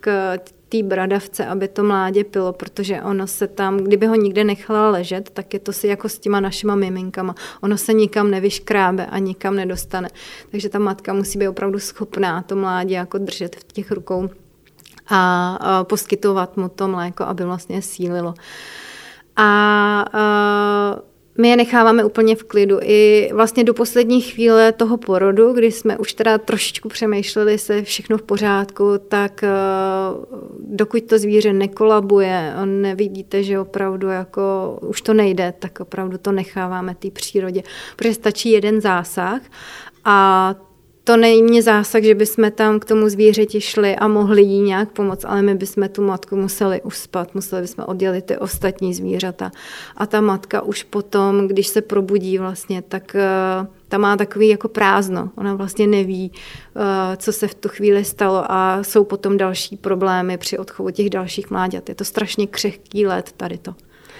k 0.00 0.38
té 0.68 0.82
bradavce, 0.82 1.46
aby 1.46 1.68
to 1.68 1.82
mládě 1.82 2.24
pilo, 2.24 2.52
protože 2.52 3.02
ono 3.02 3.26
se 3.26 3.46
tam, 3.46 3.76
kdyby 3.76 4.06
ho 4.06 4.14
nikde 4.14 4.44
nechala 4.44 4.90
ležet, 4.90 5.30
tak 5.30 5.54
je 5.54 5.60
to 5.60 5.72
si 5.72 5.86
jako 5.86 6.08
s 6.08 6.18
těma 6.18 6.40
našima 6.40 6.74
miminkama. 6.74 7.34
Ono 7.60 7.78
se 7.78 7.92
nikam 7.92 8.30
nevyškrábe 8.30 9.06
a 9.06 9.18
nikam 9.18 9.56
nedostane. 9.56 10.08
Takže 10.50 10.68
ta 10.68 10.78
matka 10.78 11.12
musí 11.12 11.38
být 11.38 11.48
opravdu 11.48 11.78
schopná 11.78 12.42
to 12.42 12.56
mládě 12.56 12.94
jako 12.94 13.18
držet 13.18 13.56
v 13.56 13.72
těch 13.72 13.90
rukou 13.90 14.28
a, 15.08 15.84
poskytovat 15.88 16.56
mu 16.56 16.68
to 16.68 16.88
mléko, 16.88 17.24
aby 17.24 17.44
vlastně 17.44 17.82
sílilo. 17.82 18.34
A, 19.36 20.04
my 21.38 21.48
je 21.48 21.56
necháváme 21.56 22.04
úplně 22.04 22.36
v 22.36 22.42
klidu. 22.44 22.78
I 22.82 23.30
vlastně 23.34 23.64
do 23.64 23.74
poslední 23.74 24.20
chvíle 24.20 24.72
toho 24.72 24.96
porodu, 24.96 25.52
kdy 25.52 25.72
jsme 25.72 25.98
už 25.98 26.14
teda 26.14 26.38
trošičku 26.38 26.88
přemýšleli 26.88 27.58
se 27.58 27.82
všechno 27.82 28.18
v 28.18 28.22
pořádku, 28.22 28.84
tak 29.08 29.44
dokud 30.58 31.02
to 31.02 31.18
zvíře 31.18 31.52
nekolabuje, 31.52 32.54
nevidíte, 32.64 33.42
že 33.42 33.60
opravdu 33.60 34.08
jako 34.08 34.78
už 34.82 35.00
to 35.02 35.14
nejde, 35.14 35.54
tak 35.58 35.80
opravdu 35.80 36.18
to 36.18 36.32
necháváme 36.32 36.94
té 36.94 37.10
přírodě. 37.10 37.62
Protože 37.96 38.14
stačí 38.14 38.50
jeden 38.50 38.80
zásah 38.80 39.40
a 40.04 40.54
to 41.04 41.16
není 41.16 41.62
zásah, 41.62 42.02
že 42.02 42.14
bychom 42.14 42.50
tam 42.50 42.80
k 42.80 42.84
tomu 42.84 43.08
zvířeti 43.08 43.60
šli 43.60 43.96
a 43.96 44.08
mohli 44.08 44.42
jí 44.42 44.60
nějak 44.60 44.92
pomoct, 44.92 45.24
ale 45.24 45.42
my 45.42 45.54
bychom 45.54 45.88
tu 45.88 46.02
matku 46.02 46.36
museli 46.36 46.82
uspat, 46.82 47.34
museli 47.34 47.62
bychom 47.62 47.84
oddělit 47.88 48.24
ty 48.24 48.36
ostatní 48.36 48.94
zvířata. 48.94 49.52
A 49.96 50.06
ta 50.06 50.20
matka 50.20 50.62
už 50.62 50.82
potom, 50.82 51.48
když 51.48 51.66
se 51.66 51.82
probudí 51.82 52.38
vlastně, 52.38 52.82
tak 52.82 53.16
uh, 53.60 53.66
ta 53.88 53.98
má 53.98 54.16
takový 54.16 54.48
jako 54.48 54.68
prázdno. 54.68 55.30
Ona 55.36 55.54
vlastně 55.54 55.86
neví, 55.86 56.32
uh, 56.32 56.82
co 57.16 57.32
se 57.32 57.48
v 57.48 57.54
tu 57.54 57.68
chvíli 57.68 58.04
stalo 58.04 58.52
a 58.52 58.82
jsou 58.82 59.04
potom 59.04 59.36
další 59.36 59.76
problémy 59.76 60.38
při 60.38 60.58
odchovu 60.58 60.90
těch 60.90 61.10
dalších 61.10 61.50
mláďat. 61.50 61.88
Je 61.88 61.94
to 61.94 62.04
strašně 62.04 62.46
křehký 62.46 63.06
let 63.06 63.32
tady 63.36 63.58
to. 63.58 63.74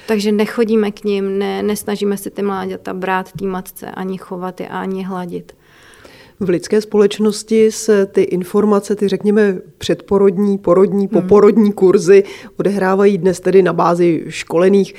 Takže 0.06 0.32
nechodíme 0.32 0.90
k 0.90 1.04
ním, 1.04 1.38
ne, 1.38 1.62
nesnažíme 1.62 2.16
se 2.16 2.30
ty 2.30 2.42
mláďata 2.42 2.94
brát 2.94 3.32
té 3.32 3.44
matce, 3.44 3.86
ani 3.86 4.18
chovat 4.18 4.60
je, 4.60 4.68
ani 4.68 5.02
hladit. 5.02 5.52
V 6.40 6.48
lidské 6.48 6.80
společnosti 6.80 7.70
se 7.70 8.06
ty 8.06 8.22
informace, 8.22 8.96
ty 8.96 9.08
řekněme 9.08 9.58
předporodní, 9.78 10.58
porodní, 10.58 11.08
hmm. 11.12 11.22
poporodní 11.22 11.72
kurzy 11.72 12.24
odehrávají 12.56 13.18
dnes 13.18 13.40
tedy 13.40 13.62
na 13.62 13.72
bázi 13.72 14.24
školených 14.28 14.94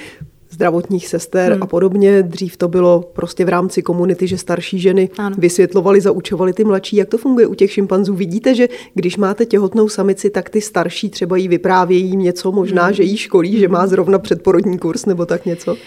zdravotních 0.50 1.08
sester 1.08 1.54
hmm. 1.54 1.64
a 1.64 1.66
podobně. 1.66 2.24
Dřív 2.24 2.58
to 2.58 2.68
bylo 2.68 3.12
prostě 3.14 3.46
v 3.46 3.50
rámci 3.50 3.82
komunity, 3.82 4.28
že 4.28 4.38
starší 4.38 4.80
ženy 4.80 5.10
ano. 5.18 5.36
vysvětlovali, 5.40 6.02
zaučovali 6.02 6.54
ty 6.54 6.64
mladší. 6.64 6.96
Jak 6.96 7.10
to 7.10 7.18
funguje 7.18 7.48
u 7.48 7.54
těch 7.54 7.72
šimpanzů? 7.72 8.16
Vidíte, 8.16 8.56
že 8.56 8.68
když 8.94 9.18
máte 9.18 9.46
těhotnou 9.46 9.90
samici, 9.90 10.30
tak 10.30 10.50
ty 10.50 10.62
starší 10.62 11.10
třeba 11.10 11.38
jí 11.38 11.48
vyprávějí 11.48 12.16
něco, 12.16 12.52
možná, 12.52 12.86
hmm. 12.86 12.94
že 12.94 13.04
jí 13.04 13.18
školí, 13.18 13.60
že 13.60 13.68
má 13.68 13.88
zrovna 13.88 14.20
předporodní 14.20 14.78
kurz 14.78 15.06
nebo 15.06 15.26
tak 15.26 15.46
něco? 15.46 15.78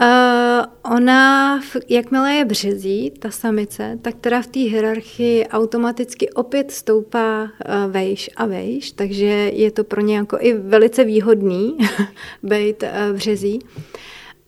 Uh, 0.00 0.94
ona, 0.94 1.60
jakmile 1.88 2.34
je 2.34 2.44
březí, 2.44 3.10
ta 3.18 3.30
samice, 3.30 3.98
tak 4.02 4.14
teda 4.20 4.42
v 4.42 4.46
té 4.46 4.60
hierarchii 4.60 5.46
automaticky 5.46 6.30
opět 6.30 6.70
stoupá 6.70 7.42
uh, 7.42 7.92
vejš 7.92 8.30
a 8.36 8.46
vejš, 8.46 8.92
takže 8.92 9.24
je 9.54 9.70
to 9.70 9.84
pro 9.84 10.00
ně 10.00 10.16
jako 10.16 10.38
i 10.40 10.52
velice 10.52 11.04
výhodný 11.04 11.78
být 12.42 12.82
uh, 12.82 13.16
březí. 13.16 13.58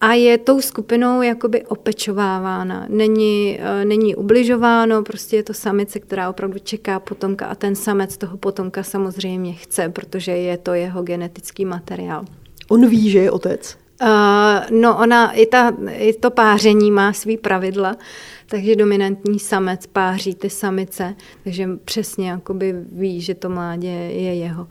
A 0.01 0.13
je 0.13 0.37
tou 0.37 0.61
skupinou 0.61 1.21
jakoby 1.21 1.65
opečovávána. 1.65 2.85
Není, 2.89 3.59
uh, 3.59 3.85
není 3.85 4.15
ubližováno, 4.15 5.03
prostě 5.03 5.35
je 5.35 5.43
to 5.43 5.53
samice, 5.53 5.99
která 5.99 6.29
opravdu 6.29 6.59
čeká 6.59 6.99
potomka 6.99 7.45
a 7.45 7.55
ten 7.55 7.75
samec 7.75 8.17
toho 8.17 8.37
potomka 8.37 8.83
samozřejmě 8.83 9.53
chce, 9.53 9.89
protože 9.89 10.31
je 10.31 10.57
to 10.57 10.73
jeho 10.73 11.03
genetický 11.03 11.65
materiál. 11.65 12.25
On 12.69 12.87
ví, 12.87 13.09
že 13.09 13.19
je 13.19 13.31
otec? 13.31 13.80
Uh, 14.01 14.79
no 14.79 14.97
ona, 14.97 15.31
i, 15.31 15.45
ta, 15.45 15.73
i 15.91 16.13
to 16.13 16.31
páření 16.31 16.91
má 16.91 17.13
svý 17.13 17.37
pravidla, 17.37 17.95
takže 18.45 18.75
dominantní 18.75 19.39
samec 19.39 19.87
páří 19.87 20.35
ty 20.35 20.49
samice, 20.49 21.15
takže 21.43 21.69
přesně 21.85 22.29
jakoby 22.29 22.75
ví, 22.91 23.21
že 23.21 23.35
to 23.35 23.49
mládě 23.49 23.87
je 23.87 24.35
jeho. 24.35 24.67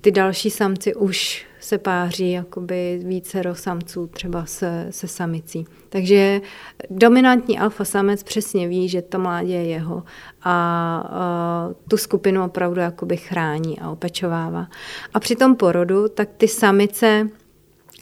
Ty 0.00 0.10
další 0.10 0.50
samci 0.50 0.94
už 0.94 1.46
se 1.60 1.78
páří 1.78 2.32
jakoby 2.32 3.00
více 3.04 3.42
samců 3.52 4.06
třeba 4.06 4.46
se, 4.46 4.86
se 4.90 5.08
samicí. 5.08 5.64
Takže 5.88 6.40
dominantní 6.90 7.58
alfa 7.58 7.84
samec 7.84 8.22
přesně 8.22 8.68
ví, 8.68 8.88
že 8.88 9.02
to 9.02 9.18
mládě 9.18 9.52
je 9.52 9.64
jeho 9.64 9.96
a, 9.96 10.02
a 10.42 11.70
tu 11.88 11.96
skupinu 11.96 12.44
opravdu 12.44 12.80
jakoby 12.80 13.16
chrání 13.16 13.78
a 13.78 13.90
opečovává. 13.90 14.66
A 15.14 15.20
při 15.20 15.36
tom 15.36 15.56
porodu, 15.56 16.08
tak 16.08 16.28
ty 16.36 16.48
samice 16.48 17.28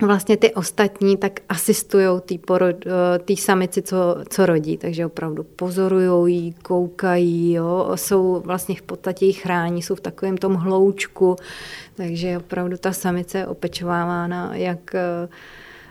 vlastně 0.03 0.37
ty 0.37 0.55
ostatní 0.55 1.17
tak 1.17 1.41
asistují 1.49 2.07
té 2.27 2.35
eh, 3.33 3.37
samici, 3.37 3.83
co, 3.83 4.17
co 4.29 4.47
rodí, 4.47 4.77
takže 4.77 5.07
opravdu 5.07 5.43
pozorují 5.43 6.35
jí, 6.35 6.55
koukají, 6.63 7.53
jo, 7.53 7.93
jsou 7.95 8.43
vlastně 8.45 8.75
v 8.75 8.83
podstatě 8.83 9.27
jí 9.27 9.33
chrání, 9.33 9.83
jsou 9.83 9.95
v 9.95 10.01
takovém 10.01 10.37
tom 10.37 10.55
hloučku, 10.55 11.37
takže 11.95 12.37
opravdu 12.37 12.77
ta 12.77 12.93
samice 12.93 13.39
je 13.39 13.47
opečovávána 13.47 14.51
jak 14.55 14.95
eh, 14.95 15.29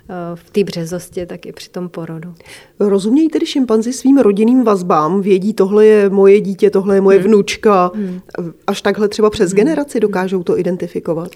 eh, 0.10 0.36
v 0.36 0.50
té 0.50 0.64
březosti, 0.64 1.26
tak 1.26 1.46
i 1.46 1.52
při 1.52 1.70
tom 1.70 1.90
porodu. 1.90 2.34
Rozumějí 2.80 3.30
tedy 3.30 3.46
šimpanzi 3.46 3.94
svým 3.94 4.18
rodinným 4.18 4.64
vazbám? 4.64 5.22
Vědí, 5.22 5.54
tohle 5.54 5.86
je 5.86 6.10
moje 6.10 6.42
dítě, 6.42 6.70
tohle 6.70 6.96
je 6.96 7.02
moje 7.02 7.20
hmm. 7.20 7.28
vnučka? 7.28 7.92
Hmm. 7.96 8.22
Až 8.68 8.82
takhle 8.82 9.08
třeba 9.08 9.30
přes 9.30 9.52
hmm. 9.52 9.58
generaci 9.58 10.00
dokážou 10.00 10.44
to 10.44 10.60
identifikovat? 10.60 11.32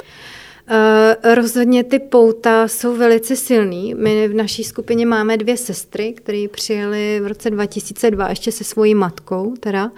Uh, 0.70 1.34
rozhodně 1.36 1.84
ty 1.84 2.00
pouta 2.00 2.68
jsou 2.68 2.96
velice 2.96 3.36
silný. 3.36 3.94
My 3.94 4.28
v 4.28 4.34
naší 4.34 4.64
skupině 4.64 5.06
máme 5.06 5.38
dvě 5.38 5.58
sestry, 5.58 6.14
které 6.14 6.46
přijeli 6.52 7.20
v 7.24 7.28
roce 7.28 7.50
2002 7.50 8.30
ještě 8.30 8.52
se 8.52 8.64
svojí 8.64 8.96
matkou. 8.96 9.54
Teda. 9.60 9.92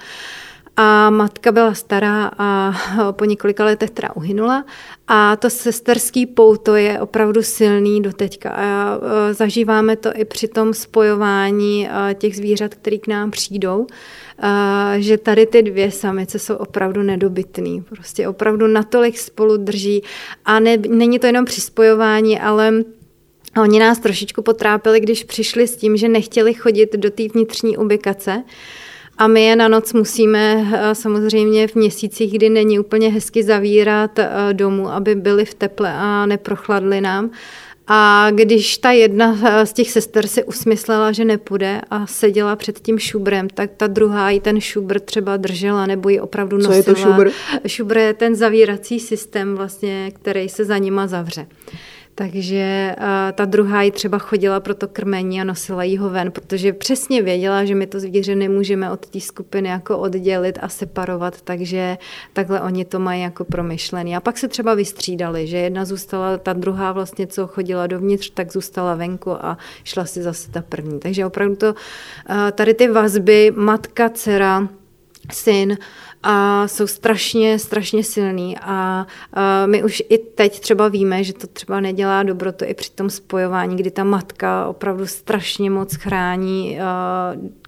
A 0.84 1.10
matka 1.10 1.52
byla 1.52 1.74
stará 1.74 2.32
a 2.38 2.74
po 3.12 3.26
několika 3.26 3.65
letech 3.65 3.89
teda 3.89 4.15
uhynula. 4.15 4.65
A 5.08 5.36
to 5.36 5.50
sesterský 5.50 6.26
pouto 6.26 6.76
je 6.76 7.00
opravdu 7.00 7.44
silný 7.44 8.02
do 8.02 8.13
teďka. 8.13 8.50
A 8.50 8.98
e, 9.30 9.34
zažíváme 9.34 9.96
to 9.96 10.10
i 10.15 10.26
při 10.26 10.48
tom 10.48 10.74
spojování 10.74 11.88
e, 11.88 12.13
těch 12.13 12.36
zvířat, 12.36 12.76
které 12.76 12.98
k 12.98 13.08
nám 13.08 13.32
přijdou 13.32 13.88
že 14.98 15.17
tady 15.17 15.46
ty 15.46 15.63
dvě 15.63 15.91
samice 15.91 16.39
jsou 16.39 16.56
opravdu 16.56 17.04
nedobytný. 17.04 17.82
Prostě 17.82 18.28
opravdu 18.28 18.67
natolik 18.67 19.20
spolu 19.20 19.58
drží 19.58 20.04
a 20.46 20.60
ne, 20.60 20.78
není 20.78 21.20
to 21.20 21.28
jenom 21.28 21.46
při 21.46 21.62
spojování, 21.62 22.39
ale 22.39 22.74
A 23.56 23.62
oni 23.62 23.80
nás 23.80 24.00
trošičku 24.00 24.41
potrápili, 24.41 25.00
když 25.00 25.24
přišli 25.24 25.67
s 25.67 25.76
tím, 25.78 25.98
že 25.98 26.10
nechtěli 26.10 26.54
chodit 26.54 26.94
do 26.96 27.12
té 27.12 27.24
vnitřní 27.28 27.78
ubikace, 27.78 28.44
a 29.17 29.28
my 29.28 29.43
je 29.43 29.56
na 29.56 29.67
noc 29.67 29.93
musíme 29.93 30.67
eh, 30.74 30.95
samozřejmě 30.95 31.67
v 31.67 31.76
měsících, 31.76 32.34
kdy 32.34 32.50
není 32.50 32.80
úplně 32.80 33.10
hezky 33.10 33.43
zavírat 33.43 34.19
eh, 34.19 34.30
domů, 34.54 34.89
aby 34.89 35.15
byli 35.15 35.45
v 35.45 35.54
teple 35.54 35.93
a 35.93 36.26
neprochladli 36.26 37.02
nám. 37.02 37.32
A 37.88 38.28
když 38.32 38.78
ta 38.78 38.91
jedna 38.91 39.38
eh, 39.43 39.65
z 39.65 39.74
těch 39.74 39.91
sester 39.91 40.28
si 40.28 40.43
usmyslela, 40.43 41.12
že 41.12 41.26
nepůjde 41.26 41.82
a 41.89 42.08
seděla 42.08 42.56
před 42.56 42.80
tím 42.80 43.00
šubrem, 43.00 43.50
tak 43.50 43.69
ta 43.78 43.88
druhá 43.88 44.30
i 44.30 44.39
ten 44.39 44.62
šubr 44.62 45.00
třeba 45.00 45.38
držela 45.38 45.86
nebo 45.86 46.10
ji 46.10 46.19
opravdu 46.19 46.58
nosila. 46.58 46.74
Co 46.74 46.78
je 46.78 46.84
to 46.84 46.95
šubr? 46.95 47.30
Šubr 47.67 47.97
je 47.97 48.13
ten 48.13 48.36
zavírací 48.36 49.00
systém, 49.00 49.56
vlastně, 49.56 50.12
který 50.15 50.50
se 50.50 50.65
za 50.65 50.78
nima 50.78 51.08
zavře. 51.08 51.47
Takže 52.15 52.95
uh, 52.97 53.06
ta 53.34 53.45
druhá 53.45 53.82
ji 53.82 53.91
třeba 53.91 54.17
chodila 54.17 54.60
pro 54.60 54.76
to 54.76 54.88
krmení 54.88 55.41
a 55.41 55.43
nosila 55.43 55.84
jí 55.84 55.97
ho 55.97 56.10
ven, 56.10 56.32
protože 56.32 56.74
přesně 56.74 57.21
věděla, 57.21 57.65
že 57.65 57.76
my 57.76 57.88
to 57.88 58.00
zvíře 58.00 58.36
nemůžeme 58.36 58.91
od 58.91 59.06
té 59.06 59.19
skupiny 59.19 59.69
jako 59.69 59.97
oddělit 59.97 60.60
a 60.62 60.69
separovat, 60.69 61.41
takže 61.41 61.97
takhle 62.34 62.62
oni 62.62 62.86
to 62.86 63.00
mají 63.00 63.21
jako 63.21 63.45
promyšlený. 63.45 64.15
A 64.15 64.19
pak 64.19 64.38
se 64.38 64.47
třeba 64.47 64.74
vystřídali, 64.74 65.47
že 65.47 65.58
jedna 65.58 65.86
zůstala, 65.86 66.38
ta 66.38 66.54
druhá 66.54 66.91
vlastně, 66.91 67.28
co 67.28 67.47
chodila 67.47 67.88
dovnitř, 67.88 68.30
tak 68.30 68.52
zůstala 68.52 68.95
venku 68.95 69.32
a 69.32 69.58
šla 69.84 70.06
si 70.06 70.21
zase 70.21 70.52
ta 70.52 70.62
první. 70.62 71.00
Takže 71.00 71.26
opravdu 71.26 71.56
to, 71.56 71.67
uh, 71.67 71.76
tady 72.52 72.74
ty 72.74 72.88
vazby, 72.88 73.52
matka, 73.56 74.10
dcera, 74.10 74.67
syn, 75.32 75.78
a 76.23 76.67
jsou 76.67 76.88
strašně, 76.88 77.60
strašně 77.60 78.03
silný 78.03 78.57
a, 78.62 79.07
a 79.34 79.65
my 79.65 79.84
už 79.84 80.03
i 80.10 80.17
teď 80.17 80.60
třeba 80.60 80.88
víme, 80.88 81.23
že 81.23 81.34
to 81.34 81.47
třeba 81.47 81.79
nedělá 81.79 82.23
dobro 82.23 82.51
to 82.51 82.65
i 82.65 82.73
při 82.73 82.91
tom 82.91 83.10
spojování, 83.10 83.75
kdy 83.75 83.91
ta 83.91 84.03
matka 84.03 84.67
opravdu 84.67 85.07
strašně 85.07 85.69
moc 85.69 85.95
chrání 85.95 86.79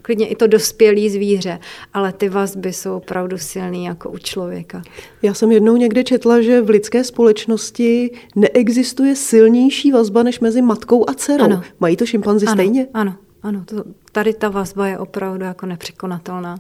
klidně 0.04 0.28
i 0.28 0.36
to 0.36 0.48
dospělé 0.48 1.10
zvíře, 1.10 1.60
ale 1.94 2.14
ty 2.14 2.30
vazby 2.30 2.74
jsou 2.74 2.98
opravdu 2.98 3.38
silný 3.38 3.86
jako 3.86 4.10
u 4.10 4.18
člověka. 4.18 4.82
Já 5.22 5.34
jsem 5.34 5.52
jednou 5.52 5.78
někde 5.78 6.04
četla, 6.04 6.42
že 6.42 6.62
v 6.62 6.70
lidské 6.70 7.04
společnosti 7.04 8.12
neexistuje 8.36 9.16
silnější 9.16 9.92
vazba 9.92 10.24
než 10.24 10.40
mezi 10.40 10.62
matkou 10.62 11.10
a 11.10 11.14
dcerou. 11.14 11.44
Ano. 11.44 11.62
Mají 11.80 11.98
to 11.98 12.06
šimpanzi 12.06 12.46
ano, 12.46 12.56
stejně? 12.56 12.88
Ano, 12.94 13.16
ano. 13.44 13.64
To, 13.66 13.84
tady 14.12 14.34
ta 14.34 14.50
vazba 14.50 14.88
je 14.88 14.98
opravdu 14.98 15.46
jako 15.46 15.66
nepřekonatelná. 15.66 16.60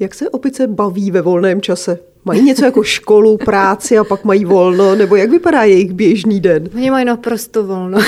Jak 0.00 0.14
se 0.14 0.30
opice 0.30 0.66
baví 0.66 1.10
ve 1.10 1.22
volném 1.22 1.60
čase? 1.60 1.98
Mají 2.24 2.42
něco 2.42 2.64
jako 2.64 2.82
školu, 2.82 3.36
práci 3.36 3.98
a 3.98 4.04
pak 4.04 4.24
mají 4.24 4.44
volno? 4.44 4.94
Nebo 4.94 5.16
jak 5.16 5.30
vypadá 5.30 5.62
jejich 5.62 5.92
běžný 5.92 6.40
den? 6.40 6.68
Oni 6.74 6.90
mají 6.90 7.04
naprosto 7.04 7.64
volno. 7.64 7.98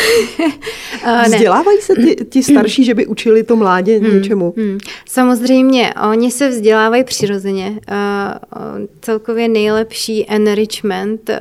Vzdělávají 1.25 1.81
se 1.81 1.95
ty, 1.95 2.17
ti 2.25 2.43
starší, 2.43 2.85
že 2.85 2.95
by 2.95 3.07
učili 3.07 3.43
to 3.43 3.57
mládě 3.57 3.99
hmm, 3.99 4.15
něčemu? 4.15 4.55
Hmm. 4.57 4.79
Samozřejmě, 5.09 5.95
oni 6.13 6.31
se 6.31 6.49
vzdělávají 6.49 7.05
přirozeně. 7.05 7.69
Uh, 7.71 8.87
celkově 9.01 9.49
nejlepší 9.49 10.31
enrichment 10.31 11.31
uh, 11.31 11.37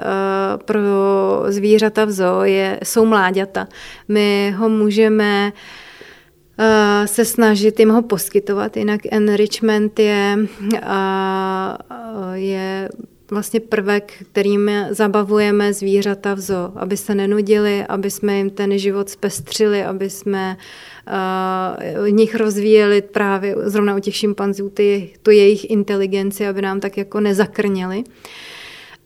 pro 0.66 0.82
zvířata 1.48 2.06
v 2.06 2.12
zoo 2.12 2.44
je, 2.44 2.80
jsou 2.84 3.06
mláďata. 3.06 3.68
My 4.08 4.56
ho 4.58 4.70
můžeme 4.70 5.52
uh, 5.54 5.60
se 7.06 7.26
snažit 7.26 7.80
jim 7.80 7.90
ho 7.90 8.02
poskytovat. 8.02 8.78
Jinak 8.78 9.02
enrichment 9.12 10.00
je, 10.00 10.38
eh, 10.74 10.88
je 12.34 12.90
vlastně 13.32 13.60
prvek, 13.60 14.14
kterým 14.32 14.72
zabavujeme 14.90 15.74
zvířata 15.74 16.34
v 16.34 16.40
zoo, 16.40 16.72
aby 16.76 16.98
se 16.98 17.16
nenudili, 17.16 17.86
aby 17.86 18.12
jsme 18.12 18.38
jim 18.38 18.50
ten 18.50 18.78
život 18.78 19.10
zpestřili, 19.10 19.84
aby 19.84 20.10
jsme 20.10 20.58
uh, 21.98 22.10
nich 22.10 22.36
rozvíjeli 22.36 23.02
právě 23.02 23.56
zrovna 23.64 23.96
u 23.96 24.00
těch 24.00 24.16
šimpanzů 24.16 24.70
ty, 24.70 25.10
tu 25.22 25.32
jejich 25.32 25.70
inteligenci, 25.70 26.48
aby 26.48 26.62
nám 26.62 26.80
tak 26.80 26.98
jako 26.98 27.20
nezakrněli. 27.20 27.98
Uh, 27.98 28.14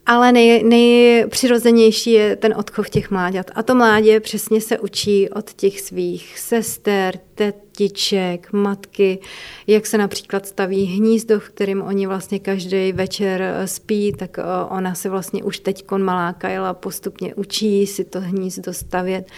ale 0.06 0.32
nej, 0.32 0.62
nejpřirozenější 0.62 2.12
je 2.12 2.36
ten 2.36 2.54
odchov 2.56 2.90
těch 2.90 3.10
mláďat. 3.10 3.50
A 3.54 3.62
to 3.62 3.74
mládě 3.74 4.20
přesně 4.20 4.60
se 4.60 4.78
učí 4.78 5.28
od 5.30 5.52
těch 5.52 5.80
svých 5.80 6.38
sester, 6.38 7.18
tetiček, 7.34 8.52
matky, 8.52 9.18
jak 9.66 9.86
se 9.86 9.98
například 9.98 10.46
staví 10.46 10.84
hnízdo, 10.84 11.40
v 11.40 11.48
kterým 11.48 11.82
oni 11.82 12.06
vlastně 12.06 12.38
každý 12.38 12.92
večer 12.92 13.42
eh, 13.42 13.66
spí, 13.66 14.12
tak 14.12 14.38
eh, 14.38 14.42
ona 14.68 14.94
se 14.94 15.08
vlastně 15.08 15.44
už 15.44 15.58
teď 15.58 15.84
malá 15.96 16.32
Kajla 16.32 16.74
postupně 16.74 17.34
učí 17.34 17.86
si 17.86 18.04
to 18.04 18.20
hnízdo 18.20 18.72
stavět. 18.72 19.30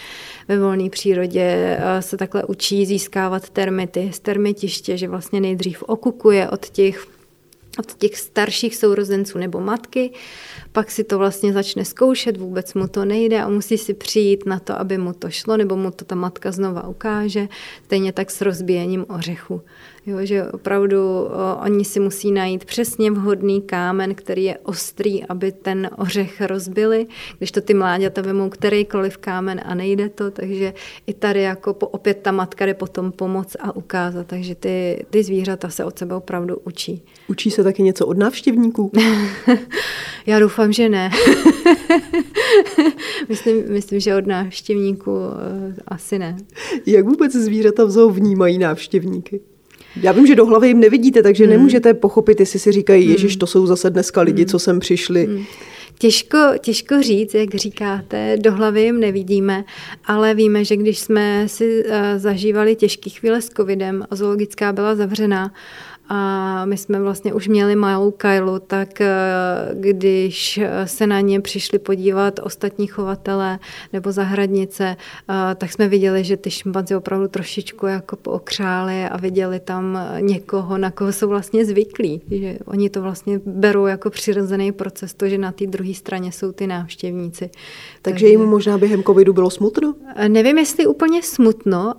Ve 0.47 0.59
volné 0.59 0.89
přírodě 0.89 1.41
eh, 1.79 2.01
se 2.01 2.17
takhle 2.17 2.43
učí 2.43 2.85
získávat 2.85 3.49
termity 3.49 4.09
z 4.13 4.19
termitiště, 4.19 4.97
že 4.97 5.07
vlastně 5.07 5.41
nejdřív 5.41 5.83
okukuje 5.83 6.49
od 6.49 6.69
těch 6.69 7.18
od 7.79 7.93
těch 7.93 8.17
starších 8.17 8.75
sourozenců 8.75 9.37
nebo 9.37 9.59
matky, 9.59 10.11
pak 10.71 10.91
si 10.91 11.03
to 11.03 11.17
vlastně 11.17 11.53
začne 11.53 11.85
zkoušet, 11.85 12.37
vůbec 12.37 12.73
mu 12.73 12.87
to 12.87 13.05
nejde 13.05 13.41
a 13.41 13.49
musí 13.49 13.77
si 13.77 13.93
přijít 13.93 14.45
na 14.45 14.59
to, 14.59 14.79
aby 14.79 14.97
mu 14.97 15.13
to 15.13 15.29
šlo, 15.29 15.57
nebo 15.57 15.75
mu 15.75 15.91
to 15.91 16.05
ta 16.05 16.15
matka 16.15 16.51
znova 16.51 16.87
ukáže, 16.87 17.47
stejně 17.85 18.13
tak 18.13 18.31
s 18.31 18.41
rozbíjením 18.41 19.05
ořechu. 19.09 19.61
Jo, 20.09 20.17
že 20.21 20.43
opravdu 20.43 20.97
o, 20.99 21.29
oni 21.65 21.85
si 21.85 21.99
musí 21.99 22.31
najít 22.31 22.65
přesně 22.65 23.11
vhodný 23.11 23.61
kámen, 23.61 24.15
který 24.15 24.43
je 24.43 24.57
ostrý, 24.63 25.23
aby 25.23 25.51
ten 25.51 25.89
ořech 25.97 26.41
rozbili, 26.41 27.07
když 27.37 27.51
to 27.51 27.61
ty 27.61 27.73
mláďata 27.73 28.21
vemou 28.21 28.49
kterýkoliv 28.49 29.17
kámen 29.17 29.61
a 29.65 29.75
nejde 29.75 30.09
to, 30.09 30.31
takže 30.31 30.73
i 31.07 31.13
tady 31.13 31.41
jako 31.41 31.73
po, 31.73 31.87
opět 31.87 32.17
ta 32.21 32.31
matka 32.31 32.65
jde 32.65 32.73
potom 32.73 33.11
pomoct 33.11 33.55
a 33.59 33.75
ukázat, 33.75 34.27
takže 34.27 34.55
ty, 34.55 35.05
ty 35.09 35.23
zvířata 35.23 35.69
se 35.69 35.85
od 35.85 35.99
sebe 35.99 36.15
opravdu 36.15 36.57
učí. 36.63 37.03
Učí 37.27 37.51
se 37.51 37.63
taky 37.63 37.83
něco 37.83 38.07
od 38.07 38.17
návštěvníků? 38.17 38.91
Já 40.25 40.39
doufám, 40.39 40.73
že 40.73 40.89
ne. 40.89 41.11
myslím, 43.29 43.63
myslím, 43.69 43.99
že 43.99 44.15
od 44.15 44.27
návštěvníků 44.27 45.11
uh, 45.11 45.27
asi 45.87 46.19
ne. 46.19 46.37
Jak 46.85 47.05
vůbec 47.05 47.31
zvířata 47.31 47.85
v 47.85 47.91
zoo 47.91 48.09
vnímají 48.09 48.57
návštěvníky? 48.57 49.41
Já 50.01 50.11
vím, 50.11 50.27
že 50.27 50.35
do 50.35 50.45
hlavy 50.45 50.67
jim 50.67 50.79
nevidíte, 50.79 51.23
takže 51.23 51.43
hmm. 51.43 51.53
nemůžete 51.53 51.93
pochopit, 51.93 52.39
jestli 52.39 52.59
si 52.59 52.71
říkají, 52.71 53.03
hmm. 53.03 53.11
ježiš, 53.11 53.35
to 53.35 53.47
jsou 53.47 53.65
zase 53.65 53.89
dneska 53.89 54.21
lidi, 54.21 54.41
hmm. 54.41 54.49
co 54.49 54.59
sem 54.59 54.79
přišli. 54.79 55.25
Hmm. 55.25 55.45
Těžko, 55.99 56.37
těžko 56.59 57.01
říct, 57.01 57.33
jak 57.33 57.55
říkáte, 57.55 58.37
do 58.37 58.51
hlavy 58.51 58.81
jim 58.81 58.99
nevidíme, 58.99 59.63
ale 60.05 60.33
víme, 60.33 60.65
že 60.65 60.77
když 60.77 60.99
jsme 60.99 61.43
si 61.47 61.83
uh, 61.85 61.91
zažívali 62.17 62.75
těžké 62.75 63.09
chvíle 63.09 63.41
s 63.41 63.49
covidem 63.49 64.05
a 64.11 64.15
zoologická 64.15 64.73
byla 64.73 64.95
zavřená 64.95 65.51
a 66.09 66.65
my 66.65 66.77
jsme 66.77 66.99
vlastně 66.99 67.33
už 67.33 67.47
měli 67.47 67.75
malou 67.75 68.11
Kailu, 68.11 68.59
tak 68.59 69.01
eh, 69.01 69.09
když 69.73 70.59
se 70.85 71.07
na 71.07 71.21
ně 71.21 71.41
přišli 71.41 71.79
podívat 71.79 72.39
ostatní 72.43 72.87
chovatelé 72.87 73.59
nebo 73.93 74.11
zahradnice, 74.11 74.95
eh, 75.29 75.55
tak 75.55 75.71
jsme 75.71 75.87
viděli, 75.87 76.23
že 76.23 76.37
ty 76.37 76.51
šimpanzi 76.51 76.95
opravdu 76.95 77.27
trošičku 77.27 77.87
jako 77.87 78.15
pookřáli 78.15 79.05
a 79.05 79.17
viděli 79.17 79.59
tam 79.59 79.99
někoho, 80.19 80.77
na 80.77 80.91
koho 80.91 81.13
jsou 81.13 81.27
vlastně 81.27 81.65
zvyklí. 81.65 82.21
Že 82.31 82.57
oni 82.65 82.89
to 82.89 83.01
vlastně 83.01 83.39
berou 83.45 83.85
jako 83.85 84.09
přirozený 84.09 84.71
proces, 84.71 85.13
to, 85.13 85.29
že 85.29 85.37
na 85.37 85.51
té 85.51 85.67
druhé 85.67 85.93
straně 85.93 86.31
jsou 86.31 86.51
ty 86.51 86.67
návštěvníci. 86.67 87.49
Takže, 87.49 87.59
Takže 88.01 88.27
jim 88.27 88.41
možná 88.41 88.77
během 88.77 89.03
covidu 89.03 89.33
bylo 89.33 89.49
smutno? 89.49 89.95
Eh, 90.15 90.29
nevím, 90.29 90.57
jestli 90.57 90.87
úplně 90.87 91.23
smutno. 91.23 91.93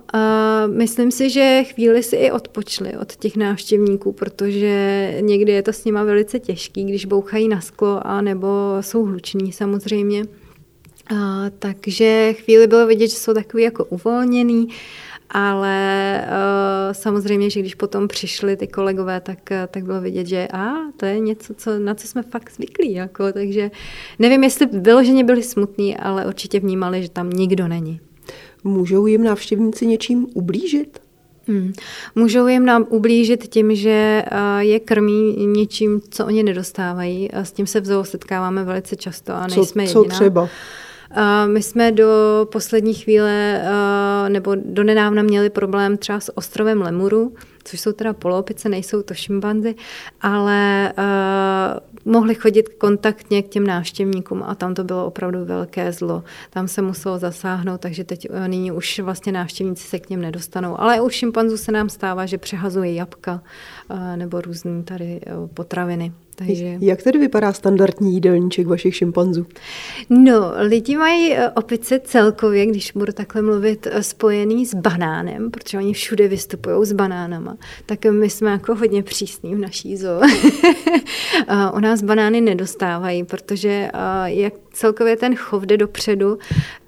Myslím 0.67 1.11
si, 1.11 1.29
že 1.29 1.63
chvíli 1.63 2.03
si 2.03 2.15
i 2.15 2.31
odpočli 2.31 2.97
od 2.97 3.15
těch 3.15 3.37
návštěvníků 3.37 4.00
zákazníků, 4.01 4.11
protože 4.11 5.17
někdy 5.21 5.51
je 5.51 5.63
to 5.63 5.73
s 5.73 5.85
nima 5.85 6.03
velice 6.03 6.39
těžký, 6.39 6.83
když 6.83 7.05
bouchají 7.05 7.47
na 7.47 7.61
sklo 7.61 7.99
a 8.03 8.21
nebo 8.21 8.77
jsou 8.81 9.05
hluční 9.05 9.51
samozřejmě. 9.51 10.23
A, 11.15 11.49
takže 11.59 12.33
chvíli 12.33 12.67
bylo 12.67 12.87
vidět, 12.87 13.07
že 13.07 13.17
jsou 13.17 13.33
takový 13.33 13.63
jako 13.63 13.85
uvolněný, 13.85 14.67
ale 15.29 16.21
uh, 16.27 16.93
samozřejmě, 16.93 17.49
že 17.49 17.59
když 17.59 17.75
potom 17.75 18.07
přišli 18.07 18.57
ty 18.57 18.67
kolegové, 18.67 19.21
tak, 19.21 19.39
tak 19.67 19.83
bylo 19.83 20.01
vidět, 20.01 20.27
že 20.27 20.47
a 20.53 20.73
to 20.97 21.05
je 21.05 21.19
něco, 21.19 21.53
co, 21.53 21.79
na 21.79 21.95
co 21.95 22.07
jsme 22.07 22.23
fakt 22.23 22.51
zvyklí. 22.51 22.93
Jako, 22.93 23.31
takže 23.31 23.71
nevím, 24.19 24.43
jestli 24.43 24.65
vyloženě 24.65 25.23
byli 25.23 25.43
smutní, 25.43 25.97
ale 25.97 26.25
určitě 26.25 26.59
vnímali, 26.59 27.03
že 27.03 27.09
tam 27.09 27.29
nikdo 27.29 27.67
není. 27.67 27.99
Můžou 28.63 29.07
jim 29.07 29.23
návštěvníci 29.23 29.87
něčím 29.87 30.27
ublížit? 30.33 31.10
Hmm. 31.51 31.73
Můžou 32.15 32.47
jim 32.47 32.65
nám 32.65 32.85
ublížit 32.89 33.47
tím, 33.47 33.75
že 33.75 34.23
je 34.59 34.79
krmí 34.79 35.45
něčím, 35.45 36.01
co 36.09 36.25
oni 36.25 36.43
nedostávají. 36.43 37.29
S 37.33 37.51
tím 37.51 37.67
se 37.67 37.81
v 37.81 37.85
zoo 37.85 38.03
setkáváme 38.03 38.63
velice 38.63 38.95
často 38.95 39.33
a 39.33 39.47
nejsme 39.47 39.85
co, 39.85 39.93
co 39.93 39.99
jediná. 39.99 40.15
třeba? 40.15 40.49
My 41.45 41.63
jsme 41.63 41.91
do 41.91 42.07
poslední 42.51 42.93
chvíle, 42.93 43.61
nebo 44.27 44.55
do 44.55 44.83
nedávna 44.83 45.23
měli 45.23 45.49
problém 45.49 45.97
třeba 45.97 46.19
s 46.19 46.37
ostrovem 46.37 46.81
Lemuru, 46.81 47.33
což 47.63 47.79
jsou 47.79 47.91
teda 47.91 48.13
poloopice, 48.13 48.69
nejsou 48.69 49.01
to 49.01 49.13
šimpanzy, 49.13 49.75
ale 50.21 50.93
mohli 52.05 52.35
chodit 52.35 52.69
kontaktně 52.69 53.43
k 53.43 53.49
těm 53.49 53.67
návštěvníkům 53.67 54.43
a 54.43 54.55
tam 54.55 54.73
to 54.73 54.83
bylo 54.83 55.05
opravdu 55.05 55.45
velké 55.45 55.91
zlo. 55.91 56.23
Tam 56.49 56.67
se 56.67 56.81
muselo 56.81 57.17
zasáhnout, 57.17 57.81
takže 57.81 58.03
teď 58.03 58.27
eh, 58.29 58.47
nyní 58.47 58.71
už 58.71 58.99
vlastně 58.99 59.31
návštěvníci 59.31 59.87
se 59.87 59.99
k 59.99 60.09
něm 60.09 60.21
nedostanou. 60.21 60.81
Ale 60.81 61.01
u 61.01 61.09
šimpanzů 61.09 61.57
se 61.57 61.71
nám 61.71 61.89
stává, 61.89 62.25
že 62.25 62.37
přehazují 62.37 62.95
jabka 62.95 63.41
nebo 64.15 64.41
různé 64.41 64.83
tady 64.83 65.21
potraviny. 65.53 66.11
Takže... 66.47 66.77
Jak 66.79 67.03
tedy 67.03 67.19
vypadá 67.19 67.53
standardní 67.53 68.13
jídelníček 68.13 68.67
vašich 68.67 68.95
šimpanzů? 68.95 69.45
No, 70.09 70.53
lidi 70.57 70.97
mají 70.97 71.33
eh, 71.33 71.49
opice 71.49 71.99
celkově, 71.99 72.65
když 72.65 72.91
budu 72.91 73.13
takhle 73.13 73.41
mluvit, 73.41 73.87
eh, 73.91 74.03
spojený 74.03 74.65
s 74.65 74.73
banánem, 74.73 75.51
protože 75.51 75.77
oni 75.77 75.93
všude 75.93 76.27
vystupují 76.27 76.85
s 76.85 76.93
banánama. 76.93 77.57
Tak 77.85 78.05
my 78.05 78.29
jsme 78.29 78.51
jako 78.51 78.75
hodně 78.75 79.03
přísní 79.03 79.55
v 79.55 79.59
naší 79.59 79.97
zoo. 79.97 80.21
U 81.73 81.79
nás 81.79 82.01
banány 82.03 82.41
nedostávají, 82.41 83.23
protože 83.23 83.89
jak 84.25 84.53
celkově 84.73 85.15
ten 85.15 85.35
chov 85.35 85.63
jde 85.63 85.77
dopředu, 85.77 86.37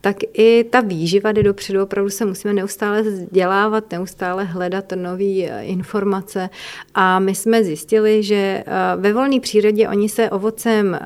tak 0.01 0.15
i 0.33 0.63
ta 0.63 0.81
výživa 0.81 1.31
jde 1.31 1.43
dopředu. 1.43 1.83
Opravdu 1.83 2.09
se 2.09 2.25
musíme 2.25 2.53
neustále 2.53 3.01
vzdělávat, 3.01 3.91
neustále 3.91 4.43
hledat 4.43 4.85
nové 4.95 5.43
eh, 5.43 5.63
informace. 5.63 6.49
A 6.95 7.19
my 7.19 7.35
jsme 7.35 7.63
zjistili, 7.63 8.23
že 8.23 8.35
eh, 8.35 8.63
ve 8.95 9.13
volné 9.13 9.39
přírodě 9.39 9.89
oni 9.89 10.09
se 10.09 10.29
ovocem 10.29 10.95
eh, 10.95 10.99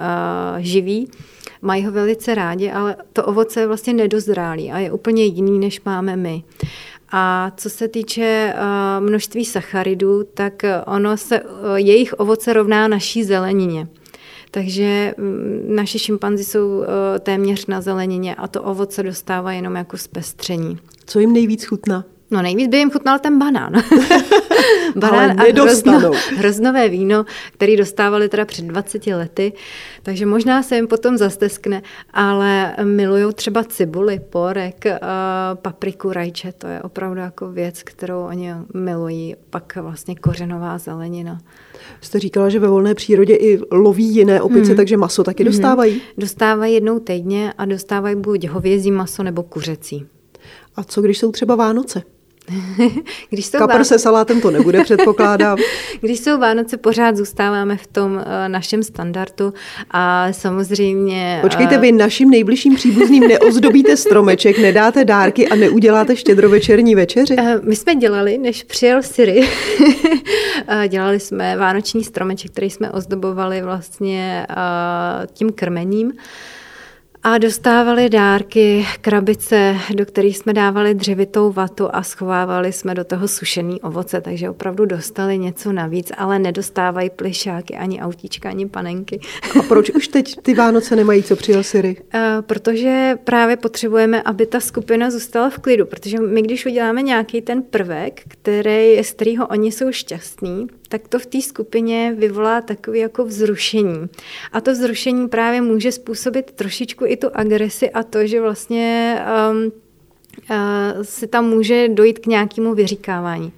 živí, 0.58 1.10
mají 1.62 1.86
ho 1.86 1.92
velice 1.92 2.36
rádi, 2.36 2.72
ale 2.72 2.96
to 3.14 3.26
ovoce 3.26 3.60
je 3.60 3.68
vlastně 3.68 3.94
nedozrálý 3.94 4.72
a 4.72 4.78
je 4.78 4.92
úplně 4.92 5.24
jiný, 5.26 5.60
než 5.60 5.82
máme 5.82 6.16
my. 6.16 6.44
A 7.12 7.52
co 7.58 7.70
se 7.70 7.88
týče 7.88 8.54
množství 9.00 9.46
sacharidů, 9.46 10.24
tak 10.34 10.54
ono 10.86 11.18
se, 11.18 11.42
jejich 11.76 12.14
ovoce 12.14 12.54
rovná 12.54 12.88
naší 12.88 13.24
zelenině. 13.24 13.88
Takže 14.52 15.14
mm, 15.18 15.76
naši 15.76 16.00
šimpanzi 16.00 16.44
jsou 16.44 16.84
eh, 16.84 17.20
téměř 17.20 17.66
na 17.66 17.82
zelenině 17.82 18.36
a 18.36 18.48
to 18.48 18.64
ovoce 18.64 19.04
dostává 19.04 19.52
jenom 19.52 19.76
jako 19.76 19.98
zpestření. 19.98 20.78
Co 21.06 21.20
jim 21.20 21.34
nejvíc 21.34 21.66
chutná? 21.66 22.06
No 22.32 22.42
nejvíc 22.42 22.68
by 22.68 22.78
jim 22.78 22.92
chutnal 22.92 23.20
ten 23.20 23.40
banán. 23.40 23.74
banán 24.96 25.42
a 25.42 25.44
hrozno, 25.44 26.12
hroznové 26.38 26.90
víno, 26.90 27.26
který 27.54 27.76
dostávali 27.76 28.30
teda 28.30 28.46
před 28.46 28.66
20 28.66 29.08
lety, 29.08 29.54
takže 30.04 30.26
možná 30.26 30.64
se 30.64 30.76
jim 30.76 30.88
potom 30.88 31.18
zasteskne, 31.18 31.82
ale 32.14 32.76
milují 32.84 33.34
třeba 33.34 33.64
cibuli, 33.64 34.20
porek, 34.30 34.86
eh, 34.86 35.00
papriku, 35.54 36.14
rajče, 36.14 36.52
to 36.52 36.68
je 36.68 36.82
opravdu 36.82 37.20
jako 37.20 37.52
věc, 37.52 37.84
kterou 37.84 38.22
oni 38.22 38.54
milují, 38.74 39.36
pak 39.50 39.76
vlastně 39.76 40.16
kořenová 40.16 40.78
zelenina. 40.78 41.40
Jste 42.02 42.20
říkala, 42.20 42.50
že 42.50 42.60
ve 42.60 42.68
volné 42.68 42.96
přírodě 42.96 43.36
i 43.36 43.60
loví 43.72 44.16
jiné 44.16 44.42
opice, 44.42 44.72
mm. 44.72 44.78
takže 44.78 44.98
maso 44.98 45.24
taky 45.24 45.44
mm. 45.44 45.48
dostávají? 45.48 46.02
Dostávají 46.18 46.74
jednou 46.74 47.00
týdně 47.00 47.54
a 47.58 47.66
dostávají 47.66 48.16
buď 48.16 48.48
hovězí 48.48 48.92
maso 48.92 49.24
nebo 49.24 49.44
kuřecí. 49.44 50.06
A 50.76 50.84
co 50.84 51.02
když 51.02 51.18
jsou 51.18 51.32
třeba 51.32 51.56
Vánoce? 51.56 52.04
Když 53.30 53.46
jsou 53.46 53.58
Kapr 53.58 53.84
se 53.84 54.00
salátem 54.00 54.42
to 54.42 54.52
nebude, 54.52 54.84
předpokládám. 54.84 55.58
Když 56.02 56.20
jsou 56.20 56.38
Vánoce, 56.38 56.78
pořád 56.78 57.18
zůstáváme 57.18 57.78
v 57.78 57.88
tom 57.88 58.14
uh, 58.14 58.22
našem 58.48 58.84
standardu 58.84 59.54
a 59.92 60.34
samozřejmě... 60.34 61.40
Počkejte, 61.42 61.76
uh, 61.76 61.82
vy 61.82 61.92
našim 61.92 62.30
nejbližším 62.30 62.76
příbuzným 62.76 63.28
neozdobíte 63.28 63.98
stromeček, 63.98 64.60
nedáte 64.60 65.06
dárky 65.06 65.48
a 65.48 65.56
neuděláte 65.56 66.16
štědrovečerní 66.16 66.96
večeři? 66.96 67.36
Uh, 67.36 67.44
my 67.62 67.76
jsme 67.76 67.96
dělali, 67.96 68.38
než 68.38 68.64
přijel 68.64 69.04
Siri, 69.04 69.50
dělali 70.88 71.20
jsme 71.20 71.58
vánoční 71.58 72.04
stromeček, 72.04 72.52
který 72.52 72.70
jsme 72.70 72.92
ozdobovali 72.92 73.62
vlastně 73.62 74.48
tím 75.34 75.52
krmením. 75.52 76.14
A 77.28 77.38
dostávali 77.38 78.10
dárky, 78.10 78.86
krabice, 79.02 79.78
do 79.96 80.06
kterých 80.06 80.38
jsme 80.38 80.54
dávali 80.54 80.94
dřevitou 80.94 81.52
vatu 81.52 81.90
a 81.96 82.04
schovávali 82.04 82.74
jsme 82.74 82.96
do 82.96 83.04
toho 83.04 83.28
sušený 83.28 83.82
ovoce, 83.82 84.22
takže 84.22 84.50
opravdu 84.50 84.86
dostali 84.86 85.38
něco 85.38 85.74
navíc, 85.74 86.12
ale 86.18 86.40
nedostávají 86.40 87.10
plišáky, 87.10 87.76
ani 87.76 88.02
autíčka, 88.02 88.50
ani 88.50 88.68
panenky. 88.68 89.20
A 89.60 89.64
proč 89.64 89.90
už 89.90 90.08
teď 90.08 90.36
ty 90.42 90.54
Vánoce 90.54 90.96
nemají, 90.96 91.24
co 91.24 91.36
přijel 91.36 91.64
Siri? 91.64 91.98
Uh, 92.14 92.22
protože 92.42 93.18
právě 93.24 93.56
potřebujeme, 93.58 94.22
aby 94.22 94.46
ta 94.46 94.60
skupina 94.60 95.12
zůstala 95.12 95.50
v 95.50 95.60
klidu, 95.60 95.86
protože 95.86 96.20
my, 96.20 96.42
když 96.42 96.66
uděláme 96.66 97.02
nějaký 97.02 97.42
ten 97.42 97.62
prvek, 97.62 98.22
který, 98.28 99.04
z 99.04 99.12
kterého 99.12 99.48
oni 99.48 99.72
jsou 99.72 99.92
šťastní, 99.92 100.68
tak 100.88 101.08
to 101.08 101.20
v 101.20 101.26
té 101.26 101.42
skupině 101.42 102.16
vyvolá 102.18 102.62
takové 102.62 102.98
jako 102.98 103.26
vzrušení. 103.26 104.10
A 104.52 104.62
to 104.62 104.72
vzrušení 104.72 105.28
právě 105.28 105.62
může 105.62 105.92
způsobit 105.92 106.52
trošičku 106.52 107.06
i 107.06 107.18
tu 107.18 107.28
agresi 107.34 107.90
a 107.90 108.04
to, 108.04 108.28
že 108.28 108.42
vlastně 108.42 109.20
um, 109.52 109.72
uh, 110.52 111.04
se 111.04 111.28
tam 111.28 111.46
může 111.46 111.88
dojít 111.88 112.20
k 112.20 112.26
nějakému 112.26 112.74
vyříkávání. 112.74 113.54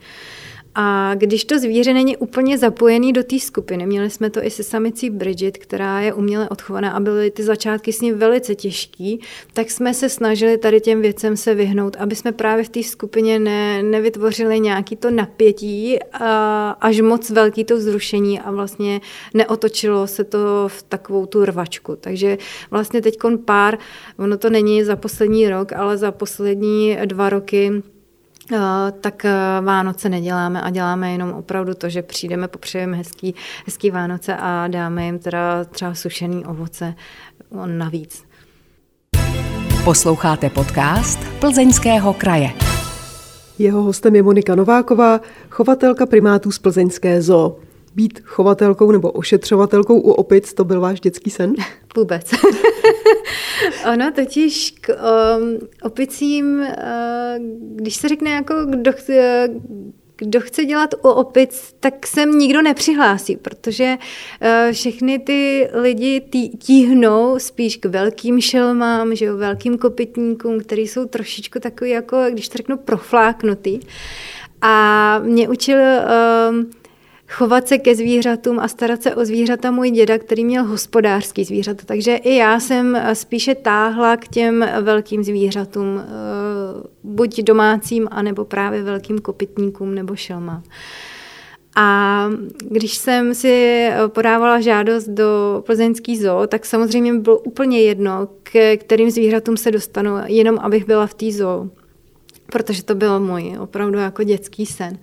A 0.82 1.16
když 1.16 1.46
to 1.46 1.60
zvíře 1.60 1.94
není 1.94 2.18
úplně 2.18 2.58
zapojený 2.58 3.14
do 3.14 3.24
té 3.24 3.40
skupiny, 3.40 3.86
měli 3.86 4.10
jsme 4.10 4.30
to 4.30 4.46
i 4.46 4.50
se 4.50 4.64
samicí 4.64 5.10
Bridget, 5.10 5.58
která 5.58 6.02
je 6.02 6.14
uměle 6.14 6.50
odchovaná 6.50 6.92
a 6.92 7.00
byly 7.00 7.32
ty 7.32 7.44
začátky 7.44 7.94
s 7.94 8.02
ní 8.02 8.12
velice 8.12 8.56
těžký, 8.56 9.22
tak 9.54 9.72
jsme 9.72 9.94
se 9.94 10.10
snažili 10.10 10.58
tady 10.58 10.82
těm 10.82 11.02
věcem 11.02 11.38
se 11.38 11.56
vyhnout, 11.56 11.96
aby 12.00 12.16
jsme 12.16 12.32
právě 12.32 12.64
v 12.64 12.70
té 12.70 12.84
skupině 12.84 13.40
ne, 13.40 13.84
nevytvořili 13.84 14.60
nějaký 14.60 14.96
to 14.96 15.12
napětí 15.12 16.00
a 16.04 16.70
až 16.70 17.02
moc 17.02 17.30
velký 17.30 17.66
to 17.66 17.78
vzrušení 17.78 18.40
a 18.40 18.52
vlastně 18.52 19.02
neotočilo 19.34 20.08
se 20.08 20.24
to 20.24 20.40
v 20.68 20.84
takovou 20.84 21.26
tu 21.26 21.46
rvačku. 21.46 21.96
Takže 21.96 22.38
vlastně 22.72 23.02
teď 23.02 23.18
pár, 23.46 23.78
ono 24.20 24.38
to 24.38 24.50
není 24.50 24.84
za 24.84 24.96
poslední 24.96 25.50
rok, 25.50 25.74
ale 25.74 25.98
za 25.98 26.12
poslední 26.12 26.98
dva 27.06 27.30
roky 27.30 27.84
tak 29.02 29.26
eh, 29.26 29.32
Vánoce 29.62 30.10
neděláme 30.10 30.62
a 30.62 30.70
děláme 30.70 31.12
jenom 31.12 31.32
opravdu 31.34 31.74
to, 31.74 31.90
že 31.90 32.02
přijdeme, 32.02 32.48
popřejeme 32.48 32.98
hezký, 32.98 33.36
hezký 33.66 33.92
Vánoce 33.92 34.36
a 34.36 34.68
dáme 34.68 35.06
jim 35.06 35.20
teda 35.20 35.64
třeba 35.64 35.94
sušený 35.96 36.46
ovoce 36.46 36.94
navíc. 37.66 38.24
Posloucháte 39.84 40.50
podcast 40.50 41.20
Plzeňského 41.40 42.14
kraje. 42.14 42.50
Jeho 43.60 43.82
hostem 43.82 44.16
je 44.16 44.24
Monika 44.24 44.56
Nováková, 44.56 45.20
chovatelka 45.50 46.06
primátů 46.06 46.52
z 46.52 46.60
Plzeňské 46.60 47.22
zoo. 47.22 47.60
Být 48.00 48.20
chovatelkou 48.24 48.92
nebo 48.92 49.12
ošetřovatelkou 49.12 50.00
u 50.00 50.12
opic, 50.12 50.54
to 50.54 50.64
byl 50.64 50.82
váš 50.82 51.00
dětský 51.00 51.30
sen? 51.30 51.54
Vůbec. 51.96 52.32
ono 53.94 54.12
totiž 54.12 54.74
k 54.82 54.90
um, 54.90 55.68
opicím, 55.84 56.60
uh, 56.60 56.66
když 57.76 57.96
se 57.96 58.08
řekne 58.08 58.30
jako 58.30 58.54
kdo 58.66 58.92
chce, 58.94 59.48
kdo 60.18 60.42
chce 60.42 60.66
dělat 60.66 60.94
u 60.94 61.08
opic, 61.08 61.76
tak 61.80 62.08
sem 62.08 62.38
nikdo 62.38 62.62
nepřihlásí, 62.62 63.38
protože 63.38 63.98
uh, 63.98 64.74
všechny 64.74 65.20
ty 65.20 65.70
lidi 65.74 66.22
tí, 66.30 66.50
tíhnou 66.50 67.40
spíš 67.40 67.78
k 67.78 67.86
velkým 67.86 68.42
šelmám, 68.42 69.16
že 69.16 69.26
jo, 69.26 69.38
velkým 69.38 69.78
kopytníkům, 69.78 70.60
který 70.60 70.88
jsou 70.88 71.06
trošičku 71.06 71.60
takový 71.60 71.90
jako, 71.90 72.18
když 72.32 72.50
to 72.50 72.58
řeknu, 72.58 72.78
profláknutý. 72.78 73.80
A 74.62 75.20
mě 75.24 75.50
učil 75.50 75.78
uh, 75.78 76.79
chovat 77.30 77.68
se 77.68 77.78
ke 77.78 77.96
zvířatům 77.96 78.60
a 78.60 78.68
starat 78.68 79.04
se 79.04 79.16
o 79.16 79.26
zvířata 79.26 79.72
můj 79.72 79.92
děda, 79.92 80.18
který 80.18 80.46
měl 80.46 80.64
hospodářský 80.64 81.44
zvířata. 81.44 81.84
Takže 81.86 82.16
i 82.16 82.36
já 82.36 82.60
jsem 82.60 82.96
eh, 82.96 83.16
spíše 83.16 83.56
táhla 83.56 84.18
k 84.18 84.28
těm 84.28 84.66
velkým 84.82 85.24
zvířatům, 85.24 86.00
eh, 86.00 86.08
buď 87.04 87.42
domácím, 87.42 88.08
anebo 88.12 88.46
právě 88.46 88.84
velkým 88.84 89.20
kopytníkům 89.20 89.96
nebo 89.96 90.16
šelmám. 90.16 90.64
A 91.76 92.30
když 92.60 92.98
jsem 92.98 93.36
si 93.36 93.52
eh, 93.52 94.08
podávala 94.08 94.62
žádost 94.62 95.08
do 95.08 95.64
plzeňský 95.66 96.18
zoo, 96.18 96.48
tak 96.48 96.66
samozřejmě 96.66 97.14
bylo 97.14 97.40
úplně 97.40 97.82
jedno, 97.82 98.28
k 98.44 98.78
kterým 98.78 99.12
zvířatům 99.12 99.58
se 99.58 99.72
dostanu, 99.72 100.12
jenom 100.26 100.60
abych 100.60 100.86
byla 100.86 101.08
v 101.08 101.14
té 101.14 101.32
zoo. 101.32 101.70
Protože 102.52 102.84
to 102.84 102.96
byl 102.96 103.20
můj 103.20 103.58
opravdu 103.60 104.00
jako 104.00 104.24
dětský 104.24 104.66
sen. 104.66 104.98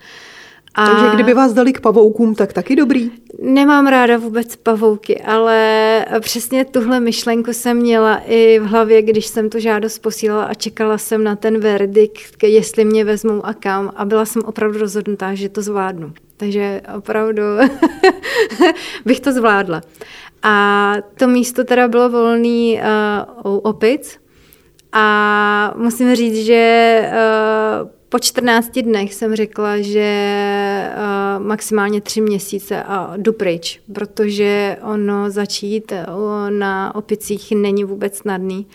A 0.76 0.86
Takže 0.86 1.14
kdyby 1.14 1.34
vás 1.34 1.52
dali 1.52 1.72
k 1.72 1.80
pavoukům, 1.80 2.34
tak 2.34 2.52
taky 2.52 2.76
dobrý? 2.76 3.10
Nemám 3.42 3.86
ráda 3.86 4.18
vůbec 4.18 4.56
pavouky, 4.56 5.20
ale 5.20 6.06
přesně 6.20 6.64
tuhle 6.64 7.00
myšlenku 7.00 7.52
jsem 7.52 7.76
měla 7.76 8.20
i 8.26 8.58
v 8.58 8.66
hlavě, 8.66 9.02
když 9.02 9.26
jsem 9.26 9.50
tu 9.50 9.58
žádost 9.58 9.98
posílala 9.98 10.44
a 10.44 10.54
čekala 10.54 10.98
jsem 10.98 11.24
na 11.24 11.36
ten 11.36 11.58
verdikt, 11.58 12.42
jestli 12.42 12.84
mě 12.84 13.04
vezmou 13.04 13.46
a 13.46 13.54
kam. 13.54 13.92
A 13.96 14.04
byla 14.04 14.24
jsem 14.24 14.42
opravdu 14.44 14.78
rozhodnutá, 14.78 15.34
že 15.34 15.48
to 15.48 15.62
zvládnu. 15.62 16.12
Takže 16.36 16.80
opravdu 16.96 17.42
bych 19.04 19.20
to 19.20 19.32
zvládla. 19.32 19.82
A 20.42 20.94
to 21.14 21.26
místo 21.26 21.64
teda 21.64 21.88
bylo 21.88 22.08
volný 22.08 22.80
uh, 23.44 23.52
u 23.52 23.58
opic. 23.58 24.18
A 24.92 25.74
musím 25.76 26.14
říct, 26.14 26.46
že 26.46 27.02
uh, 27.82 27.95
po 28.08 28.18
14 28.18 28.78
dnech 28.78 29.14
jsem 29.14 29.36
řekla, 29.36 29.80
že 29.80 30.90
uh, 31.38 31.46
maximálně 31.46 32.00
tři 32.00 32.20
měsíce 32.20 32.82
a 32.82 33.12
jdu 33.16 33.32
pryč, 33.32 33.80
protože 33.92 34.76
ono 34.82 35.30
začít 35.30 35.92
na 36.48 36.94
opicích 36.94 37.52
není 37.52 37.84
vůbec 37.84 38.16
snadný. 38.16 38.66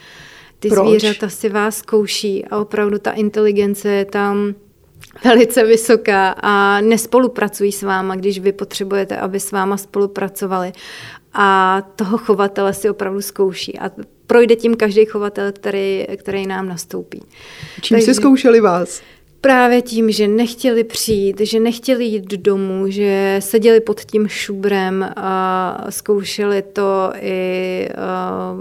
Ty 0.59 0.69
Proč? 0.69 0.89
zvířata 0.89 1.29
si 1.29 1.49
vás 1.49 1.77
zkouší 1.77 2.45
a 2.45 2.57
opravdu 2.57 2.99
ta 2.99 3.11
inteligence 3.11 3.89
je 3.89 4.05
tam 4.05 4.53
velice 5.23 5.65
vysoká 5.65 6.35
a 6.41 6.81
nespolupracují 6.81 7.71
s 7.71 7.83
váma, 7.83 8.15
když 8.15 8.39
vy 8.39 8.51
potřebujete, 8.51 9.17
aby 9.17 9.39
s 9.39 9.51
váma 9.51 9.77
spolupracovali. 9.77 10.71
A 11.33 11.81
toho 11.95 12.17
chovatele 12.17 12.73
si 12.73 12.89
opravdu 12.89 13.21
zkouší. 13.21 13.79
A 13.79 13.91
projde 14.27 14.55
tím 14.55 14.75
každý 14.75 15.05
chovatel, 15.05 15.51
který, 15.51 16.05
který 16.17 16.47
nám 16.47 16.67
nastoupí. 16.67 17.21
Čím 17.81 17.95
Takže, 17.95 18.05
si 18.05 18.13
zkoušeli 18.13 18.61
vás? 18.61 19.01
Právě 19.41 19.81
tím, 19.81 20.11
že 20.11 20.27
nechtěli 20.27 20.83
přijít, 20.83 21.39
že 21.39 21.59
nechtěli 21.59 22.05
jít 22.05 22.31
domů, 22.31 22.85
že 22.87 23.37
seděli 23.39 23.79
pod 23.79 24.01
tím 24.01 24.27
šubrem 24.27 25.13
a 25.15 25.85
zkoušeli 25.89 26.61
to 26.61 27.11
i 27.21 27.89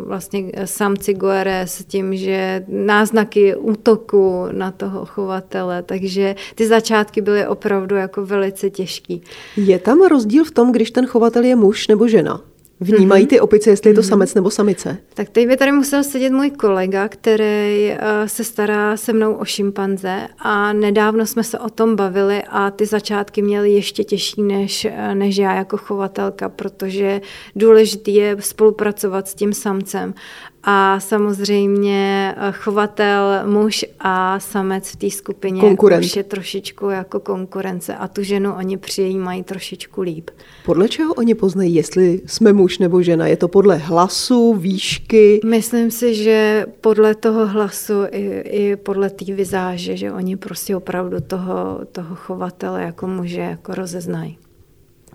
vlastně 0.05 0.45
samci 0.65 1.15
Goere 1.15 1.61
s 1.61 1.85
tím, 1.85 2.17
že 2.17 2.65
náznaky 2.69 3.57
útoku 3.57 4.47
na 4.53 4.71
toho 4.71 5.07
chovatele, 5.07 5.83
takže 5.83 6.35
ty 6.55 6.67
začátky 6.67 7.21
byly 7.21 7.47
opravdu 7.47 7.97
jako 7.97 8.27
velice 8.27 8.71
těžký. 8.71 9.23
Je 9.57 9.79
tam 9.79 10.03
rozdíl 10.03 10.45
v 10.45 10.51
tom, 10.51 10.73
když 10.73 10.91
ten 10.91 11.07
chovatel 11.07 11.45
je 11.45 11.57
muž 11.57 11.89
nebo 11.89 12.09
žena? 12.09 12.41
Vnímají 12.81 13.23
mhm. 13.23 13.29
ty 13.29 13.41
opice, 13.41 13.71
jestli 13.71 13.91
je 13.91 13.95
to 13.95 14.01
mhm. 14.01 14.09
samec 14.09 14.35
nebo 14.35 14.51
samice? 14.51 14.97
Tak 15.15 15.29
teď 15.29 15.49
by 15.49 15.57
tady 15.57 15.73
musel 15.73 16.05
sedět 16.05 16.31
můj 16.31 16.51
kolega, 16.51 17.09
který 17.09 17.91
uh, 17.91 17.99
se 18.27 18.45
stará 18.45 18.97
se 18.97 19.13
mnou 19.13 19.35
o 19.35 19.45
šimpanze 19.45 20.29
a 20.39 20.73
nedávno 20.73 21.27
jsme 21.27 21.45
se 21.45 21.59
o 21.59 21.71
tom 21.71 21.97
bavili 21.97 22.43
a 22.51 22.71
ty 22.71 22.87
začátky 22.87 23.43
měly 23.43 23.71
ještě 23.71 24.05
těžší 24.05 24.43
než, 24.43 24.85
eh, 24.85 25.15
než 25.15 25.37
já 25.37 25.55
jako 25.55 25.77
chovatelka, 25.77 26.49
protože 26.49 27.21
důležité 27.57 28.11
je 28.11 28.37
spolupracovat 28.41 29.29
s 29.29 29.35
tím 29.35 29.53
samcem 29.53 30.15
a 30.63 31.01
samozřejmě 31.01 32.35
eh, 32.37 32.53
chovatel 32.53 33.41
muž 33.47 33.85
a 34.01 34.41
samec 34.41 34.89
v 34.89 34.97
té 34.97 35.11
skupině 35.11 35.61
Konkurent. 35.61 36.05
už 36.05 36.17
je 36.17 36.25
trošičku 36.25 36.91
jako 36.91 37.21
konkurence 37.21 37.95
a 37.95 38.09
tu 38.09 38.23
ženu 38.23 38.55
oni 38.55 38.77
přijímají 38.77 39.43
trošičku 39.43 40.03
líp. 40.03 40.31
Podle 40.65 40.89
čeho 40.89 41.15
oni 41.15 41.35
poznají, 41.35 41.75
jestli 41.75 42.21
jsme 42.27 42.53
muž 42.53 42.79
nebo 42.79 43.03
žena? 43.03 43.27
Je 43.27 43.37
to 43.37 43.49
podle 43.49 43.77
hlasu, 43.77 44.55
výšky? 44.55 45.41
Myslím 45.45 45.91
si, 45.91 46.15
že 46.15 46.67
podle 46.81 47.15
toho 47.15 47.47
hlasu 47.47 47.95
i, 48.11 48.41
i 48.41 48.77
podle 48.77 49.11
té 49.11 49.25
vizáže, 49.25 49.97
že 49.97 50.13
oni 50.13 50.37
prostě 50.37 50.77
opravdu 50.77 51.21
toho, 51.21 51.81
toho 51.93 52.15
chovatele 52.15 52.83
jako 52.83 53.07
muže 53.07 53.41
jako 53.41 53.75
rozeznají. 53.75 54.39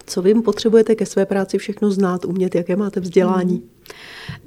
Co 0.08 0.22
vy 0.22 0.34
potřebujete 0.34 0.96
ke 0.96 1.06
své 1.06 1.26
práci 1.26 1.58
všechno 1.58 1.92
znát, 1.92 2.26
umět, 2.26 2.56
jaké 2.56 2.76
máte 2.76 3.00
vzdělání? 3.00 3.56
Hmm. 3.56 3.70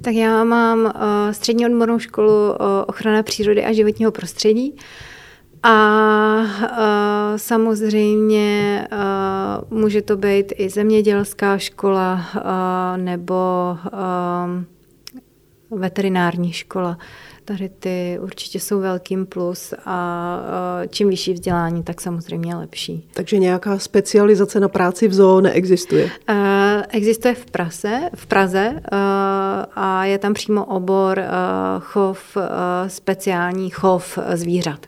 Tak 0.01 0.13
já 0.13 0.43
mám 0.43 0.79
uh, 0.85 0.91
střední 1.31 1.65
odbornou 1.65 1.99
školu 1.99 2.49
uh, 2.49 2.55
ochrana 2.87 3.23
přírody 3.23 3.65
a 3.65 3.73
životního 3.73 4.11
prostředí. 4.11 4.75
A 5.63 6.37
uh, 6.37 7.37
samozřejmě 7.37 8.87
uh, 8.91 9.79
může 9.79 10.01
to 10.01 10.17
být 10.17 10.53
i 10.55 10.69
zemědělská 10.69 11.57
škola 11.57 12.25
uh, 12.35 13.03
nebo 13.03 13.35
veterinární 15.71 16.51
škola. 16.51 16.97
Tady 17.49 17.69
ty 17.69 18.19
určitě 18.21 18.59
jsou 18.59 18.79
velkým 18.79 19.25
plus 19.25 19.73
a 19.85 20.41
čím 20.89 21.09
vyšší 21.09 21.33
vzdělání, 21.33 21.83
tak 21.83 22.01
samozřejmě 22.01 22.55
lepší. 22.55 23.09
Takže 23.13 23.37
nějaká 23.37 23.79
specializace 23.79 24.59
na 24.59 24.67
práci 24.67 25.07
v 25.07 25.13
zoo 25.13 25.41
neexistuje? 25.41 26.09
Existuje 26.89 27.35
v 27.35 27.45
Praze, 27.45 27.99
v 28.15 28.25
Praze 28.25 28.81
a 29.75 30.05
je 30.05 30.17
tam 30.17 30.33
přímo 30.33 30.65
obor 30.65 31.21
chov, 31.79 32.37
speciální 32.87 33.69
chov 33.69 34.19
zvířat 34.33 34.79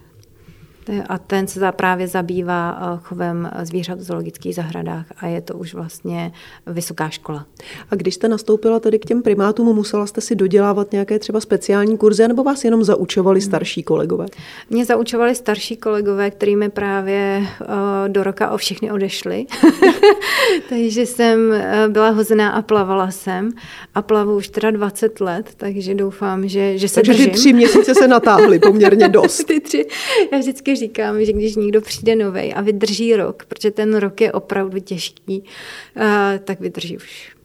a 1.10 1.18
ten 1.18 1.48
se 1.48 1.72
právě 1.72 2.08
zabývá 2.08 2.80
eh, 2.82 3.00
chovem 3.04 3.52
zvířat 3.64 4.00
v 4.00 4.04
zoologických 4.04 4.56
zahradách 4.56 5.06
a 5.18 5.28
je 5.28 5.42
to 5.42 5.54
už 5.54 5.74
vlastně 5.74 6.32
vysoká 6.68 7.10
škola. 7.10 7.46
A 7.92 7.96
když 7.96 8.16
jste 8.16 8.28
nastoupila 8.28 8.80
tady 8.80 9.00
k 9.00 9.06
těm 9.06 9.22
primátům, 9.22 9.76
musela 9.76 10.06
jste 10.06 10.22
si 10.22 10.36
dodělávat 10.36 10.92
nějaké 10.92 11.20
třeba 11.20 11.40
speciální 11.40 11.98
kurzy, 11.98 12.28
nebo 12.28 12.44
vás 12.44 12.64
jenom 12.64 12.84
zaučovali 12.84 13.40
hmm. 13.40 13.48
starší 13.48 13.84
kolegové? 13.84 14.26
Mě 14.70 14.86
zaučovali 14.86 15.36
starší 15.36 15.78
kolegové, 15.78 16.32
kterými 16.32 16.70
právě 16.70 17.48
uh, 17.62 17.68
do 18.08 18.24
roka 18.24 18.52
o 18.52 18.58
všechny 18.58 18.92
odešli. 18.92 19.46
takže 20.70 21.06
jsem 21.06 21.50
uh, 21.50 21.92
byla 21.92 22.10
hozená 22.10 22.50
a 22.50 22.62
plavala 22.62 23.12
jsem. 23.12 23.52
A 23.96 24.02
plavu 24.02 24.36
už 24.36 24.48
teda 24.48 24.72
20 24.72 25.22
let, 25.22 25.50
takže 25.58 25.96
doufám, 25.96 26.48
že, 26.48 26.78
že 26.78 26.90
se 26.90 26.96
takže 26.96 27.14
držím. 27.14 27.26
ty 27.26 27.38
tři 27.38 27.54
měsíce 27.54 27.96
se 27.96 28.08
natáhly 28.08 28.60
poměrně 28.60 29.08
dost. 29.10 29.44
ty 29.44 29.60
tři, 29.60 29.86
já 30.32 30.38
vždycky 30.38 30.76
říkám, 30.82 31.26
že 31.26 31.34
když 31.34 31.56
někdo 31.56 31.82
přijde 31.82 32.16
nový 32.16 32.54
a 32.54 32.62
vydrží 32.62 33.16
rok, 33.16 33.46
protože 33.48 33.72
ten 33.72 33.96
rok 33.96 34.22
je 34.22 34.32
opravdu 34.32 34.80
těžký, 34.80 35.44
uh, 35.96 36.04
tak 36.44 36.60
vydrží 36.60 36.98
už 36.98 37.36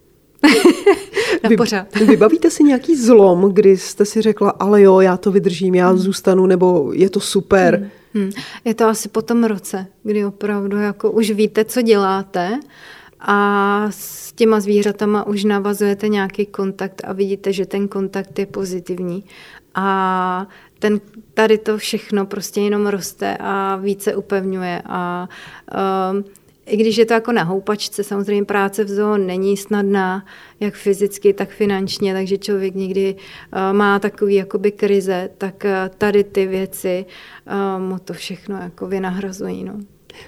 na 1.43 1.49
Vy, 1.49 1.57
pořád. 1.57 1.97
Vybavíte 2.07 2.51
si 2.51 2.65
nějaký 2.65 2.97
zlom, 2.97 3.53
kdy 3.53 3.77
jste 3.77 4.05
si 4.05 4.23
řekla, 4.23 4.51
ale 4.51 4.83
jo, 4.83 5.01
já 5.01 5.17
to 5.17 5.33
vydržím, 5.33 5.75
já 5.75 5.89
hmm. 5.89 5.99
zůstanu, 5.99 6.47
nebo 6.47 6.93
je 6.95 7.11
to 7.11 7.21
super? 7.21 7.79
Hmm. 8.15 8.23
Hmm. 8.23 8.31
Je 8.65 8.75
to 8.75 8.85
asi 8.87 9.09
po 9.09 9.23
tom 9.23 9.45
roce, 9.45 9.87
kdy 10.03 10.25
opravdu 10.25 10.77
jako 10.77 11.11
už 11.11 11.31
víte, 11.31 11.65
co 11.65 11.83
děláte 11.83 12.61
a 13.21 13.87
s 13.91 14.33
těma 14.33 14.61
zvířatama 14.61 15.27
už 15.27 15.45
navazujete 15.45 16.09
nějaký 16.09 16.47
kontakt 16.47 17.03
a 17.05 17.13
vidíte, 17.13 17.53
že 17.53 17.67
ten 17.67 17.89
kontakt 17.89 18.39
je 18.39 18.47
pozitivní. 18.47 19.25
A 19.75 20.49
ten, 20.79 21.01
tady 21.35 21.59
to 21.59 21.79
všechno 21.79 22.27
prostě 22.27 22.61
jenom 22.61 22.87
roste 22.87 23.37
a 23.41 23.77
více 23.77 24.17
upevňuje 24.17 24.83
a 24.87 25.29
um, 26.13 26.25
i 26.67 26.77
když 26.77 26.97
je 26.97 27.07
to 27.07 27.15
jako 27.15 27.33
na 27.33 27.43
houpačce, 27.43 28.05
samozřejmě 28.05 28.45
práce 28.45 28.85
v 28.85 28.89
zoo 28.89 29.17
není 29.17 29.57
snadná, 29.57 30.27
jak 30.61 30.75
fyzicky, 30.75 31.33
tak 31.33 31.51
finančně, 31.51 32.15
takže 32.15 32.39
člověk 32.39 32.75
někdy 32.75 33.15
uh, 33.15 33.77
má 33.77 33.99
takový 33.99 34.35
jakoby 34.35 34.73
krize, 34.73 35.31
tak 35.39 35.65
uh, 35.65 35.71
tady 35.99 36.25
ty 36.25 36.47
věci 36.47 37.05
uh, 37.47 37.83
mu 37.83 37.99
to 37.99 38.13
všechno 38.13 38.57
jako 38.57 38.87
vynahrazují. 38.87 39.65
No. 39.65 39.75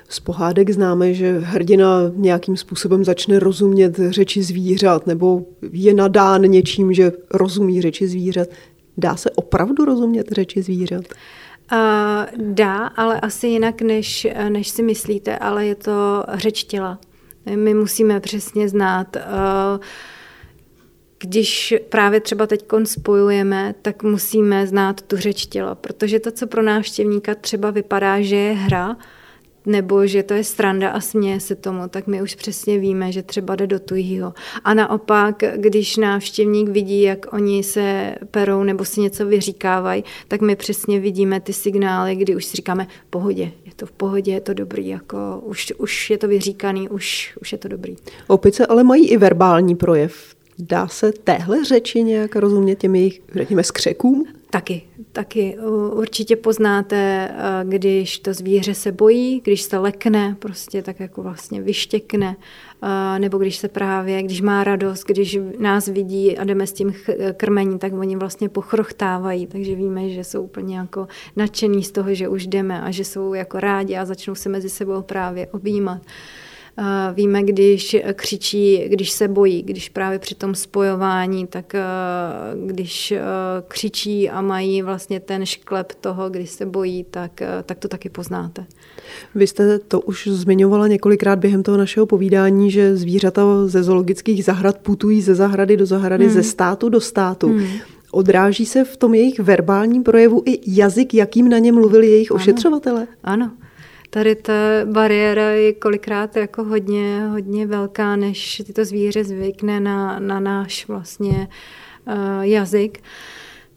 Z 0.09 0.21
pohádek 0.21 0.71
známe, 0.71 1.15
že 1.15 1.39
hrdina 1.39 2.01
nějakým 2.15 2.57
způsobem 2.57 3.05
začne 3.05 3.39
rozumět 3.39 4.01
řeči 4.09 4.43
zvířat 4.43 5.07
nebo 5.07 5.45
je 5.73 5.95
nadán 5.95 6.43
něčím, 6.43 6.93
že 6.93 7.13
rozumí 7.31 7.83
řeči 7.83 8.09
zvířat. 8.09 8.49
Dá 8.99 9.17
se 9.17 9.31
opravdu 9.31 9.85
rozumět 9.85 10.27
řeči 10.33 10.63
zvířat? 10.63 11.05
Uh, 11.73 11.79
dá, 12.37 12.87
ale 12.87 13.21
asi 13.21 13.47
jinak, 13.47 13.83
než, 13.83 14.27
než 14.49 14.69
si 14.69 14.83
myslíte, 14.83 15.39
ale 15.39 15.67
je 15.67 15.75
to 15.75 16.25
řeč 16.35 16.65
těla. 16.65 16.99
My 17.57 17.75
musíme 17.75 18.21
přesně 18.21 18.69
znát, 18.69 19.17
uh, 19.17 19.81
když 21.19 21.75
právě 21.89 22.21
třeba 22.21 22.47
teď 22.47 22.65
spojujeme, 22.85 23.75
tak 23.83 24.03
musíme 24.03 24.67
znát 24.67 25.01
tu 25.01 25.17
řeč 25.17 25.47
těla, 25.47 25.75
protože 25.75 26.21
to, 26.21 26.31
co 26.31 26.47
pro 26.47 26.63
návštěvníka 26.63 27.35
třeba 27.35 27.71
vypadá, 27.71 28.21
že 28.21 28.37
je 28.37 28.53
hra, 28.53 28.97
nebo 29.69 30.07
že 30.07 30.23
to 30.23 30.35
je 30.35 30.45
stranda 30.45 30.91
a 30.91 31.01
směje 31.01 31.41
se 31.41 31.55
tomu, 31.55 31.89
tak 31.89 32.07
my 32.07 32.23
už 32.23 32.35
přesně 32.35 32.79
víme, 32.79 33.13
že 33.13 33.23
třeba 33.23 33.57
jde 33.57 33.67
do 33.67 33.79
tujího. 33.79 34.35
A 34.65 34.75
naopak, 34.75 35.43
když 35.57 35.97
návštěvník 35.97 36.69
vidí, 36.69 37.03
jak 37.03 37.33
oni 37.33 37.63
se 37.63 38.15
perou 38.31 38.63
nebo 38.63 38.85
si 38.85 39.01
něco 39.01 39.27
vyříkávají, 39.27 40.05
tak 40.29 40.41
my 40.41 40.57
přesně 40.57 41.01
vidíme 41.01 41.41
ty 41.41 41.53
signály, 41.53 42.17
kdy 42.17 42.37
už 42.37 42.45
si 42.45 42.57
říkáme, 42.57 42.87
pohodě, 43.11 43.53
je 43.67 43.73
to 43.77 43.87
v 43.87 43.93
pohodě, 43.93 44.33
je 44.33 44.41
to 44.41 44.55
dobrý, 44.55 44.89
jako 44.89 45.43
už, 45.45 45.73
už 45.79 46.11
je 46.11 46.19
to 46.19 46.29
vyříkaný, 46.29 46.89
už, 46.89 47.37
už 47.41 47.53
je 47.53 47.59
to 47.59 47.69
dobrý. 47.69 47.97
Opice 48.27 48.67
ale 48.67 48.85
mají 48.85 49.09
i 49.09 49.17
verbální 49.17 49.77
projev. 49.77 50.38
Dá 50.59 50.89
se 50.89 51.13
téhle 51.13 51.65
řeči 51.65 52.03
nějak 52.03 52.37
rozumět 52.37 52.77
těm 52.77 52.95
jejich, 52.95 53.21
řekněme, 53.35 53.65
skřekům? 53.65 54.25
Taky, 54.51 54.83
taky. 55.13 55.57
Určitě 55.93 56.37
poznáte, 56.37 57.31
eh, 57.31 57.65
když 57.65 58.19
to 58.19 58.35
zvíře 58.35 58.75
se 58.75 58.93
bojí, 58.93 59.41
když 59.45 59.63
se 59.63 59.79
lekne, 59.79 60.37
prostě 60.39 60.83
tak 60.83 61.01
jako 61.01 61.23
vlastně 61.23 61.63
vyštěkne, 61.63 62.37
eh, 62.83 63.19
nebo 63.19 63.39
když 63.39 63.57
se 63.57 63.69
právě, 63.69 64.23
když 64.23 64.41
má 64.41 64.65
radost, 64.65 65.05
když 65.05 65.39
nás 65.59 65.87
vidí 65.87 66.39
a 66.39 66.45
jdeme 66.45 66.67
s 66.67 66.73
tím 66.73 66.95
krmení, 67.37 67.79
tak 67.79 67.93
oni 67.93 68.17
vlastně 68.17 68.49
pochrochtávají, 68.49 69.47
takže 69.47 69.75
víme, 69.75 70.09
že 70.09 70.25
jsou 70.25 70.43
úplně 70.43 70.79
jako 70.79 71.09
nadšený 71.37 71.85
z 71.85 71.93
toho, 71.93 72.15
že 72.15 72.29
už 72.29 72.47
jdeme 72.47 72.83
a 72.83 72.91
že 72.91 73.05
jsou 73.05 73.35
jako 73.35 73.61
rádi 73.61 73.97
a 73.97 74.05
začnou 74.05 74.35
se 74.35 74.49
mezi 74.49 74.69
sebou 74.69 75.03
právě 75.03 75.47
objímat. 75.47 76.03
Víme, 77.15 77.43
když 77.43 77.97
křičí, 78.13 78.85
když 78.87 79.11
se 79.11 79.29
bojí, 79.29 79.63
když 79.63 79.89
právě 79.89 80.19
při 80.19 80.35
tom 80.35 80.55
spojování, 80.55 81.47
tak 81.47 81.73
když 82.67 83.15
křičí 83.69 84.31
a 84.31 84.41
mají 84.41 84.83
vlastně 84.83 85.21
ten 85.21 85.47
šklep 85.47 85.93
toho, 86.01 86.31
když 86.31 86.51
se 86.51 86.67
bojí, 86.67 87.07
tak, 87.11 87.43
tak 87.67 87.79
to 87.79 87.89
taky 87.89 88.09
poznáte. 88.09 88.67
Vy 89.35 89.47
jste 89.47 89.79
to 89.79 90.01
už 90.01 90.29
zmiňovala 90.29 90.87
několikrát 90.87 91.39
během 91.39 91.63
toho 91.63 91.79
našeho 91.79 92.07
povídání, 92.07 92.71
že 92.71 92.97
zvířata 92.97 93.43
ze 93.67 93.83
zoologických 93.83 94.45
zahrad 94.45 94.79
putují 94.79 95.23
ze 95.23 95.35
zahrady 95.35 95.77
do 95.77 95.87
zahrady, 95.87 96.25
hmm. 96.25 96.35
ze 96.35 96.43
státu 96.43 96.89
do 96.89 97.01
státu. 97.01 97.49
Hmm. 97.49 97.67
Odráží 98.11 98.67
se 98.67 98.85
v 98.85 98.97
tom 98.97 99.15
jejich 99.15 99.41
verbálním 99.41 100.03
projevu 100.03 100.43
i 100.47 100.61
jazyk, 100.67 101.15
jakým 101.15 101.49
na 101.49 101.59
ně 101.59 101.73
mluvili 101.73 102.07
jejich 102.07 102.31
ano. 102.31 102.37
ošetřovatele? 102.37 103.07
Ano. 103.25 103.51
Tady 104.11 104.35
ta 104.35 104.53
bariéra 104.85 105.51
je 105.51 105.73
kolikrát 105.73 106.37
jako 106.37 106.65
hodně, 106.65 107.27
hodně 107.27 107.67
velká, 107.67 108.17
než 108.17 108.63
tyto 108.67 108.85
zvíře 108.85 109.25
zvykne 109.25 109.81
na, 109.81 110.19
na 110.19 110.41
náš 110.41 110.89
vlastně 110.89 111.49
uh, 112.07 112.43
jazyk. 112.43 113.03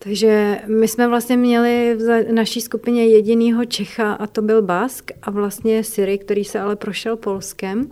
Takže 0.04 0.62
my 0.68 0.88
jsme 0.88 1.08
vlastně 1.08 1.38
měli 1.38 1.98
v 2.00 2.32
naší 2.32 2.62
skupině 2.62 3.08
jedinýho 3.08 3.66
Čecha 3.66 4.14
a 4.14 4.28
to 4.28 4.42
byl 4.42 4.62
Bask 4.62 5.12
a 5.22 5.32
vlastně 5.32 5.84
Siri, 5.84 6.18
který 6.18 6.44
se 6.44 6.60
ale 6.60 6.76
prošel 6.76 7.16
Polskem. 7.16 7.90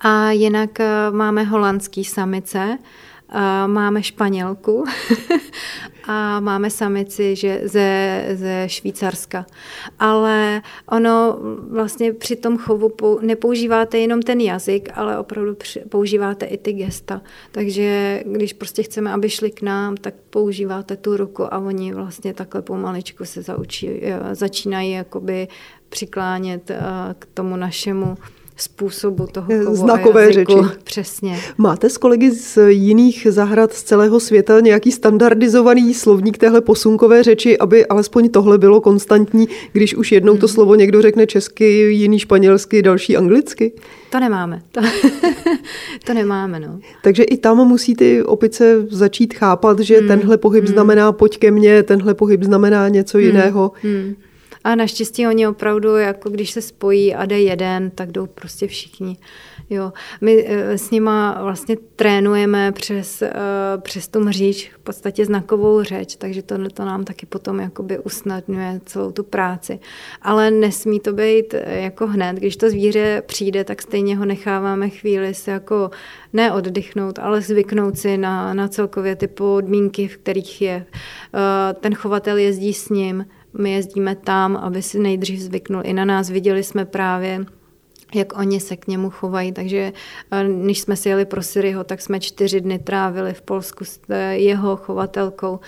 A 0.00 0.30
jinak 0.30 0.80
eh, 0.80 0.86
máme 1.10 1.42
holandský 1.44 2.04
samice, 2.04 2.78
máme 3.66 4.02
Španělku 4.02 4.84
a 6.04 6.40
máme 6.40 6.70
samici 6.70 7.36
že 7.36 7.60
ze, 7.64 8.24
ze 8.34 8.64
Švýcarska. 8.66 9.46
Ale 9.98 10.62
ono 10.86 11.38
vlastně 11.70 12.12
při 12.12 12.36
tom 12.36 12.58
chovu 12.58 12.92
nepoužíváte 13.20 13.98
jenom 13.98 14.22
ten 14.22 14.40
jazyk, 14.40 14.88
ale 14.94 15.18
opravdu 15.18 15.56
používáte 15.88 16.46
i 16.46 16.58
ty 16.58 16.72
gesta. 16.72 17.22
Takže 17.50 18.22
když 18.26 18.52
prostě 18.52 18.82
chceme, 18.82 19.12
aby 19.12 19.30
šli 19.30 19.50
k 19.50 19.62
nám, 19.62 19.96
tak 19.96 20.14
používáte 20.30 20.96
tu 20.96 21.16
ruku 21.16 21.54
a 21.54 21.58
oni 21.58 21.94
vlastně 21.94 22.34
takhle 22.34 22.62
pomaličku 22.62 23.24
se 23.24 23.42
zaučí, 23.42 23.88
eh, 24.02 24.34
začínají 24.34 24.90
jakoby 24.90 25.48
přiklánět 25.88 26.70
eh, 26.70 26.80
k 27.18 27.26
tomu 27.34 27.56
našemu 27.56 28.16
způsobu 28.56 29.26
toho 29.32 29.46
chovu 29.64 29.76
Znakové 29.76 30.32
řeči. 30.32 30.56
Přesně. 30.84 31.38
Máte 31.58 31.90
s 31.90 31.96
kolegy 31.96 32.30
z 32.30 32.58
jiných 32.68 33.26
zahrad 33.30 33.72
z 33.72 33.82
celého 33.82 34.20
světa 34.20 34.60
nějaký 34.60 34.92
standardizovaný 34.92 35.94
slovník 35.94 36.38
téhle 36.38 36.60
posunkové 36.60 37.22
řeči, 37.22 37.58
aby 37.58 37.86
alespoň 37.86 38.28
tohle 38.28 38.58
bylo 38.58 38.80
konstantní, 38.80 39.48
když 39.72 39.94
už 39.94 40.12
jednou 40.12 40.36
to 40.36 40.46
mhm. 40.46 40.54
slovo 40.54 40.74
někdo 40.74 41.02
řekne 41.02 41.26
česky, 41.26 41.64
jiný 41.74 42.18
španělsky, 42.18 42.82
další 42.82 43.16
anglicky? 43.16 43.72
To 44.10 44.20
nemáme. 44.20 44.62
To, 44.72 44.80
to 46.06 46.14
nemáme, 46.14 46.60
no. 46.60 46.78
Takže 47.02 47.22
i 47.22 47.36
tam 47.36 47.56
musí 47.56 47.94
ty 47.94 48.22
opice 48.22 48.86
začít 48.90 49.34
chápat, 49.34 49.80
že 49.80 49.98
hmm. 49.98 50.08
tenhle 50.08 50.38
pohyb 50.38 50.64
hmm. 50.64 50.72
znamená 50.72 51.12
pojď 51.12 51.38
ke 51.38 51.50
mně, 51.50 51.82
tenhle 51.82 52.14
pohyb 52.14 52.42
znamená 52.42 52.88
něco 52.88 53.18
hmm. 53.18 53.26
jiného. 53.26 53.72
Hmm. 53.82 54.14
A 54.64 54.74
naštěstí 54.74 55.26
oni 55.26 55.48
opravdu, 55.48 55.96
jako 55.96 56.30
když 56.30 56.50
se 56.50 56.62
spojí 56.62 57.14
a 57.14 57.26
jde 57.26 57.40
jeden, 57.40 57.90
tak 57.90 58.12
jdou 58.12 58.26
prostě 58.26 58.66
všichni. 58.66 59.16
Jo. 59.70 59.92
My 60.20 60.44
eh, 60.48 60.78
s 60.78 60.90
nima 60.90 61.38
vlastně 61.42 61.76
trénujeme 61.96 62.72
přes, 62.72 63.22
eh, 63.22 63.32
přes 63.82 64.08
tu 64.08 64.20
mříč, 64.20 64.70
v 64.74 64.78
podstatě 64.78 65.24
znakovou 65.24 65.82
řeč, 65.82 66.16
takže 66.16 66.42
to, 66.42 66.68
to 66.68 66.84
nám 66.84 67.04
taky 67.04 67.26
potom 67.26 67.60
jakoby 67.60 67.98
usnadňuje 67.98 68.80
celou 68.84 69.12
tu 69.12 69.22
práci. 69.22 69.78
Ale 70.22 70.50
nesmí 70.50 71.00
to 71.00 71.12
být 71.12 71.54
eh, 71.54 71.80
jako 71.80 72.06
hned. 72.06 72.36
Když 72.36 72.56
to 72.56 72.70
zvíře 72.70 73.22
přijde, 73.26 73.64
tak 73.64 73.82
stejně 73.82 74.16
ho 74.16 74.24
necháváme 74.24 74.90
chvíli 74.90 75.34
se 75.34 75.50
jako 75.50 75.90
neoddychnout, 76.32 77.18
ale 77.18 77.40
zvyknout 77.40 77.98
si 77.98 78.16
na, 78.16 78.54
na 78.54 78.68
celkově 78.68 79.16
ty 79.16 79.26
podmínky, 79.26 80.08
v 80.08 80.16
kterých 80.16 80.62
je. 80.62 80.86
Ten 81.80 81.94
chovatel 81.94 82.36
jezdí 82.36 82.74
s 82.74 82.88
ním, 82.88 83.24
my 83.58 83.72
jezdíme 83.72 84.16
tam, 84.16 84.56
aby 84.56 84.82
si 84.82 84.98
nejdřív 84.98 85.40
zvyknul 85.40 85.82
i 85.84 85.92
na 85.92 86.04
nás. 86.04 86.30
Viděli 86.30 86.62
jsme 86.62 86.84
právě, 86.84 87.44
jak 88.14 88.38
oni 88.38 88.60
se 88.60 88.76
k 88.76 88.86
němu 88.86 89.10
chovají. 89.10 89.52
Takže 89.52 89.92
eh, 90.32 90.44
když 90.64 90.80
jsme 90.80 90.96
si 90.96 91.08
jeli 91.08 91.24
pro 91.24 91.42
Syriho, 91.42 91.84
tak 91.84 92.00
jsme 92.00 92.20
čtyři 92.20 92.60
dny 92.60 92.78
trávili 92.78 93.34
v 93.34 93.42
Polsku 93.42 93.84
s 93.84 94.00
eh, 94.08 94.36
jeho 94.36 94.76
chovatelkou 94.76 95.60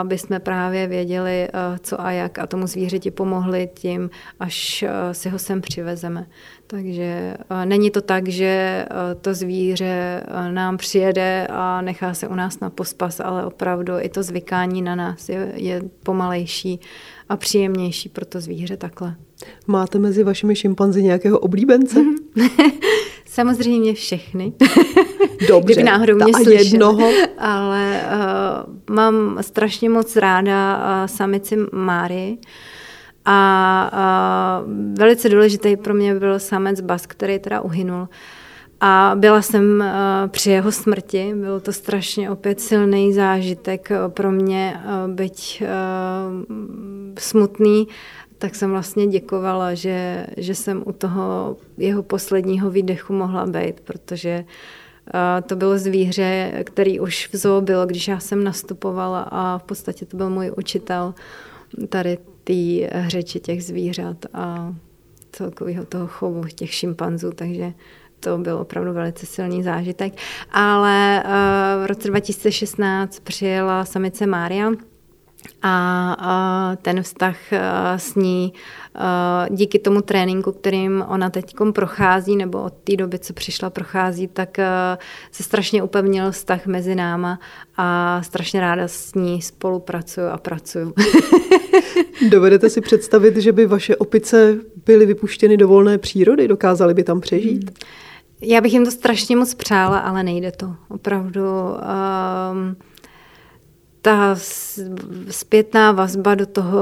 aby 0.00 0.18
jsme 0.18 0.40
právě 0.40 0.86
věděli, 0.86 1.48
eh, 1.48 1.50
co 1.82 2.00
a 2.00 2.10
jak 2.10 2.38
a 2.38 2.46
tomu 2.46 2.66
zvířeti 2.66 3.10
pomohli 3.10 3.68
tím, 3.74 4.10
až 4.40 4.84
si 5.12 5.28
ho 5.28 5.38
sem 5.38 5.60
přivezeme. 5.60 6.26
Takže 6.70 7.34
není 7.64 7.90
to 7.90 8.00
tak, 8.00 8.28
že 8.28 8.84
to 9.20 9.34
zvíře 9.34 10.22
nám 10.50 10.76
přijede 10.76 11.46
a 11.50 11.80
nechá 11.80 12.14
se 12.14 12.28
u 12.28 12.34
nás 12.34 12.60
na 12.60 12.70
pospas, 12.70 13.20
ale 13.20 13.46
opravdu 13.46 13.92
i 14.00 14.08
to 14.08 14.22
zvykání 14.22 14.82
na 14.82 14.94
nás 14.94 15.28
je, 15.28 15.52
je 15.54 15.82
pomalejší 16.02 16.80
a 17.28 17.36
příjemnější 17.36 18.08
pro 18.08 18.24
to 18.24 18.40
zvíře 18.40 18.76
takhle. 18.76 19.14
Máte 19.66 19.98
mezi 19.98 20.24
vašimi 20.24 20.56
šimpanzi 20.56 21.02
nějakého 21.02 21.38
oblíbence? 21.38 22.00
Samozřejmě 23.26 23.94
všechny. 23.94 24.52
Dobře, 25.48 25.72
Kdyby 25.74 25.82
náhodou 25.82 26.14
mě 26.14 26.34
slyšel. 26.34 26.52
jednoho. 26.52 27.10
Ale 27.38 28.00
uh, 28.88 28.94
mám 28.96 29.38
strašně 29.40 29.90
moc 29.90 30.16
ráda 30.16 30.76
uh, 30.76 31.06
samici 31.06 31.56
Máry. 31.72 32.38
A 33.30 34.60
uh, 34.62 34.94
velice 34.98 35.28
důležitý 35.28 35.76
pro 35.76 35.94
mě 35.94 36.14
byl 36.14 36.38
samec 36.38 36.80
Bas, 36.80 37.06
který 37.06 37.38
teda 37.38 37.60
uhynul. 37.60 38.08
A 38.80 39.12
byla 39.14 39.42
jsem 39.42 39.80
uh, 39.80 40.28
při 40.28 40.50
jeho 40.50 40.72
smrti, 40.72 41.34
byl 41.34 41.60
to 41.60 41.72
strašně 41.72 42.30
opět 42.30 42.60
silný 42.60 43.12
zážitek 43.12 43.88
pro 44.08 44.32
mě, 44.32 44.80
uh, 44.84 45.14
byť 45.14 45.62
smutný, 47.18 47.88
tak 48.38 48.54
jsem 48.54 48.70
vlastně 48.70 49.06
děkovala, 49.06 49.74
že, 49.74 50.26
že 50.36 50.54
jsem 50.54 50.82
u 50.86 50.92
toho 50.92 51.56
jeho 51.78 52.02
posledního 52.02 52.70
výdechu 52.70 53.12
mohla 53.12 53.46
být, 53.46 53.80
protože 53.80 54.44
to 55.46 55.56
bylo 55.56 55.78
zvíře, 55.78 56.52
který 56.64 57.00
už 57.00 57.28
v 57.32 57.36
zoo 57.36 57.60
bylo, 57.60 57.86
když 57.86 58.08
já 58.08 58.20
jsem 58.20 58.44
nastupovala 58.44 59.20
a 59.20 59.58
v 59.58 59.62
podstatě 59.62 60.06
to 60.06 60.16
byl 60.16 60.30
můj 60.30 60.52
učitel 60.56 61.14
tady 61.88 62.18
té 62.48 62.90
řeči 63.08 63.40
těch 63.40 63.64
zvířat 63.64 64.26
a 64.32 64.74
celkového 65.32 65.84
toho 65.84 66.06
chovu 66.06 66.44
těch 66.44 66.74
šimpanzů, 66.74 67.30
takže 67.30 67.72
to 68.20 68.38
byl 68.38 68.56
opravdu 68.56 68.92
velice 68.92 69.26
silný 69.26 69.62
zážitek. 69.62 70.12
Ale 70.50 71.22
uh, 71.24 71.84
v 71.84 71.86
roce 71.86 72.08
2016 72.08 73.20
přijela 73.20 73.84
samice 73.84 74.26
Mária, 74.26 74.70
a 75.62 76.76
ten 76.82 77.02
vztah 77.02 77.36
s 77.96 78.14
ní 78.14 78.52
díky 79.50 79.78
tomu 79.78 80.02
tréninku, 80.02 80.52
kterým 80.52 81.04
ona 81.08 81.30
teď 81.30 81.54
prochází, 81.72 82.36
nebo 82.36 82.62
od 82.62 82.74
té 82.84 82.96
doby, 82.96 83.18
co 83.18 83.32
přišla, 83.32 83.70
prochází, 83.70 84.28
tak 84.28 84.56
se 85.32 85.42
strašně 85.42 85.82
upevnil 85.82 86.32
vztah 86.32 86.66
mezi 86.66 86.94
náma 86.94 87.40
a 87.76 88.20
strašně 88.22 88.60
ráda 88.60 88.88
s 88.88 89.14
ní 89.14 89.42
spolupracuju 89.42 90.26
a 90.26 90.38
pracuju. 90.38 90.94
Dovedete 92.28 92.70
si 92.70 92.80
představit, 92.80 93.36
že 93.36 93.52
by 93.52 93.66
vaše 93.66 93.96
opice 93.96 94.56
byly 94.86 95.06
vypuštěny 95.06 95.56
do 95.56 95.68
volné 95.68 95.98
přírody? 95.98 96.48
Dokázaly 96.48 96.94
by 96.94 97.04
tam 97.04 97.20
přežít? 97.20 97.64
Hmm. 97.64 97.74
Já 98.42 98.60
bych 98.60 98.72
jim 98.72 98.84
to 98.84 98.90
strašně 98.90 99.36
moc 99.36 99.54
přála, 99.54 99.98
ale 99.98 100.22
nejde 100.22 100.52
to. 100.52 100.74
Opravdu. 100.88 101.42
Um, 101.42 102.76
ta 104.08 104.36
zpětná 105.30 105.92
vazba 105.92 106.34
do 106.34 106.46
toho 106.46 106.78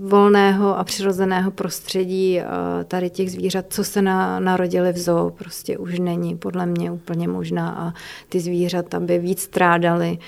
volného 0.00 0.78
a 0.78 0.84
přirozeného 0.84 1.50
prostředí 1.50 2.40
tady 2.88 3.10
těch 3.10 3.30
zvířat, 3.30 3.64
co 3.68 3.84
se 3.84 4.02
na, 4.02 4.40
narodili 4.40 4.92
v 4.92 4.98
zoo, 4.98 5.30
prostě 5.30 5.78
už 5.78 5.98
není 5.98 6.36
podle 6.36 6.66
mě 6.66 6.92
úplně 6.92 7.28
možná 7.28 7.70
a 7.70 7.94
ty 8.28 8.40
zvířata 8.40 9.00
by 9.00 9.18
víc 9.18 9.40
strádali, 9.40 10.18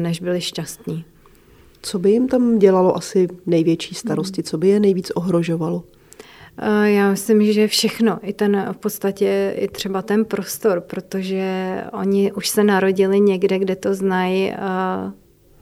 než 0.00 0.20
byli 0.20 0.40
šťastní. 0.40 1.04
Co 1.82 1.98
by 1.98 2.10
jim 2.10 2.28
tam 2.28 2.58
dělalo 2.58 2.96
asi 2.96 3.28
největší 3.46 3.94
starosti? 3.94 4.42
Co 4.42 4.58
by 4.58 4.68
je 4.68 4.80
nejvíc 4.80 5.10
ohrožovalo? 5.10 5.82
Já 6.84 7.10
myslím, 7.10 7.52
že 7.52 7.68
všechno, 7.68 8.18
i 8.22 8.32
ten 8.32 8.68
v 8.72 8.76
podstatě 8.76 9.54
i 9.56 9.68
třeba 9.68 10.02
ten 10.02 10.24
prostor, 10.24 10.80
protože 10.80 11.76
oni 11.92 12.32
už 12.32 12.48
se 12.48 12.64
narodili 12.64 13.20
někde, 13.20 13.58
kde 13.58 13.76
to 13.76 13.94
znají 13.94 14.52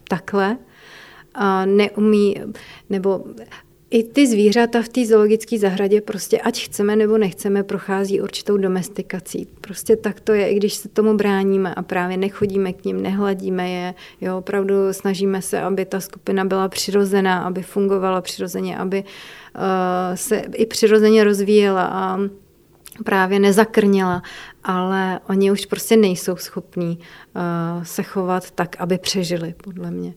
takhle, 0.08 0.58
uh, 1.36 1.66
neumí, 1.66 2.36
nebo 2.90 3.24
i 3.90 4.02
ty 4.04 4.26
zvířata 4.26 4.82
v 4.82 4.88
té 4.88 5.06
zoologické 5.06 5.58
zahradě 5.58 6.00
prostě, 6.00 6.40
ať 6.40 6.64
chceme 6.64 6.96
nebo 6.96 7.18
nechceme, 7.18 7.62
prochází 7.62 8.20
určitou 8.20 8.56
domestikací. 8.56 9.48
Prostě 9.60 9.96
tak 9.96 10.20
to 10.20 10.32
je, 10.32 10.48
i 10.48 10.56
když 10.56 10.74
se 10.74 10.88
tomu 10.88 11.16
bráníme 11.16 11.74
a 11.74 11.82
právě 11.82 12.16
nechodíme 12.16 12.72
k 12.72 12.84
ním, 12.84 13.02
nehladíme 13.02 13.70
je, 13.70 13.94
jo, 14.20 14.38
opravdu 14.38 14.74
snažíme 14.90 15.42
se, 15.42 15.60
aby 15.60 15.84
ta 15.84 16.00
skupina 16.00 16.44
byla 16.44 16.68
přirozená, 16.68 17.42
aby 17.42 17.62
fungovala 17.62 18.20
přirozeně, 18.20 18.78
aby 18.78 19.04
uh, 19.04 19.62
se 20.14 20.36
i 20.36 20.66
přirozeně 20.66 21.24
rozvíjela 21.24 21.84
a 21.84 22.18
právě 23.04 23.38
nezakrněla, 23.38 24.22
ale 24.64 25.20
oni 25.28 25.52
už 25.52 25.66
prostě 25.66 25.96
nejsou 25.96 26.36
schopní 26.36 26.98
uh, 26.98 27.82
se 27.82 28.02
chovat 28.02 28.50
tak, 28.50 28.76
aby 28.78 28.98
přežili, 28.98 29.54
podle 29.64 29.90
mě. 29.90 30.14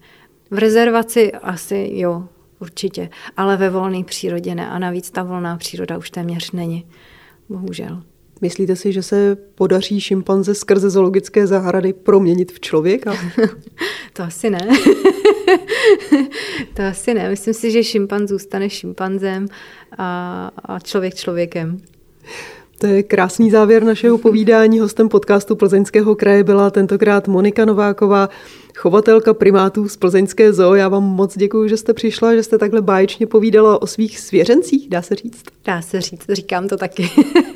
V 0.51 0.57
rezervaci 0.57 1.31
asi 1.31 1.89
jo, 1.93 2.27
určitě, 2.61 3.09
ale 3.37 3.57
ve 3.57 3.69
volné 3.69 4.03
přírodě 4.03 4.55
ne. 4.55 4.69
A 4.69 4.79
navíc 4.79 5.11
ta 5.11 5.23
volná 5.23 5.57
příroda 5.57 5.97
už 5.97 6.09
téměř 6.11 6.51
není. 6.51 6.85
Bohužel. 7.49 8.01
Myslíte 8.41 8.75
si, 8.75 8.93
že 8.93 9.03
se 9.03 9.37
podaří 9.55 10.01
šimpanze 10.01 10.55
skrze 10.55 10.89
zoologické 10.89 11.47
zahrady 11.47 11.93
proměnit 11.93 12.51
v 12.51 12.59
člověka? 12.59 13.13
to 14.13 14.23
asi 14.23 14.49
ne. 14.49 14.59
to 16.73 16.83
asi 16.83 17.13
ne. 17.13 17.29
Myslím 17.29 17.53
si, 17.53 17.71
že 17.71 17.83
šimpanz 17.83 18.29
zůstane 18.29 18.69
šimpanzem 18.69 19.45
a, 19.97 20.51
a 20.65 20.79
člověk 20.79 21.15
člověkem. 21.15 21.77
To 22.77 22.87
je 22.87 23.03
krásný 23.03 23.51
závěr 23.51 23.83
našeho 23.83 24.17
povídání. 24.17 24.79
Hostem 24.79 25.09
podcastu 25.09 25.55
Plzeňského 25.55 26.15
kraje 26.15 26.43
byla 26.43 26.69
tentokrát 26.69 27.27
Monika 27.27 27.65
Nováková, 27.65 28.29
chovatelka 28.77 29.33
primátů 29.33 29.89
z 29.89 29.97
Plzeňské 29.97 30.53
zoo. 30.53 30.75
Já 30.75 30.87
vám 30.87 31.03
moc 31.03 31.37
děkuji, 31.37 31.69
že 31.69 31.77
jste 31.77 31.93
přišla, 31.93 32.35
že 32.35 32.43
jste 32.43 32.57
takhle 32.57 32.81
báječně 32.81 33.27
povídala 33.27 33.81
o 33.81 33.87
svých 33.87 34.19
svěřencích, 34.19 34.89
dá 34.89 35.01
se 35.01 35.15
říct. 35.15 35.43
Dá 35.65 35.81
se 35.81 36.01
říct, 36.01 36.25
říkám 36.29 36.67
to 36.67 36.77
taky. 36.77 37.09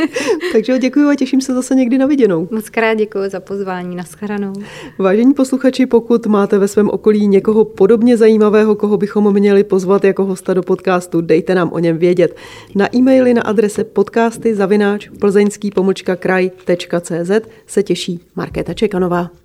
Takže 0.53 0.79
děkuji 0.79 1.09
a 1.09 1.15
těším 1.15 1.41
se 1.41 1.53
zase 1.53 1.75
někdy 1.75 1.97
na 1.97 2.05
viděnou. 2.05 2.47
Moc 2.51 2.69
krát 2.69 2.93
děkuji 2.93 3.29
za 3.29 3.39
pozvání, 3.39 3.95
naschledanou. 3.95 4.53
Vážení 4.99 5.33
posluchači, 5.33 5.85
pokud 5.85 6.25
máte 6.25 6.57
ve 6.57 6.67
svém 6.67 6.89
okolí 6.89 7.27
někoho 7.27 7.65
podobně 7.65 8.17
zajímavého, 8.17 8.75
koho 8.75 8.97
bychom 8.97 9.33
měli 9.33 9.63
pozvat 9.63 10.03
jako 10.03 10.25
hosta 10.25 10.53
do 10.53 10.63
podcastu, 10.63 11.21
dejte 11.21 11.55
nám 11.55 11.71
o 11.71 11.79
něm 11.79 11.97
vědět. 11.97 12.35
Na 12.75 12.95
e-maily 12.95 13.33
na 13.33 13.41
adrese 13.41 13.83
podcasty 13.83 14.55
zavináč 14.55 15.09
plzeňský 15.19 15.71
kraj.cz 16.19 17.31
se 17.67 17.83
těší 17.83 18.19
Markéta 18.35 18.73
Čekanová. 18.73 19.44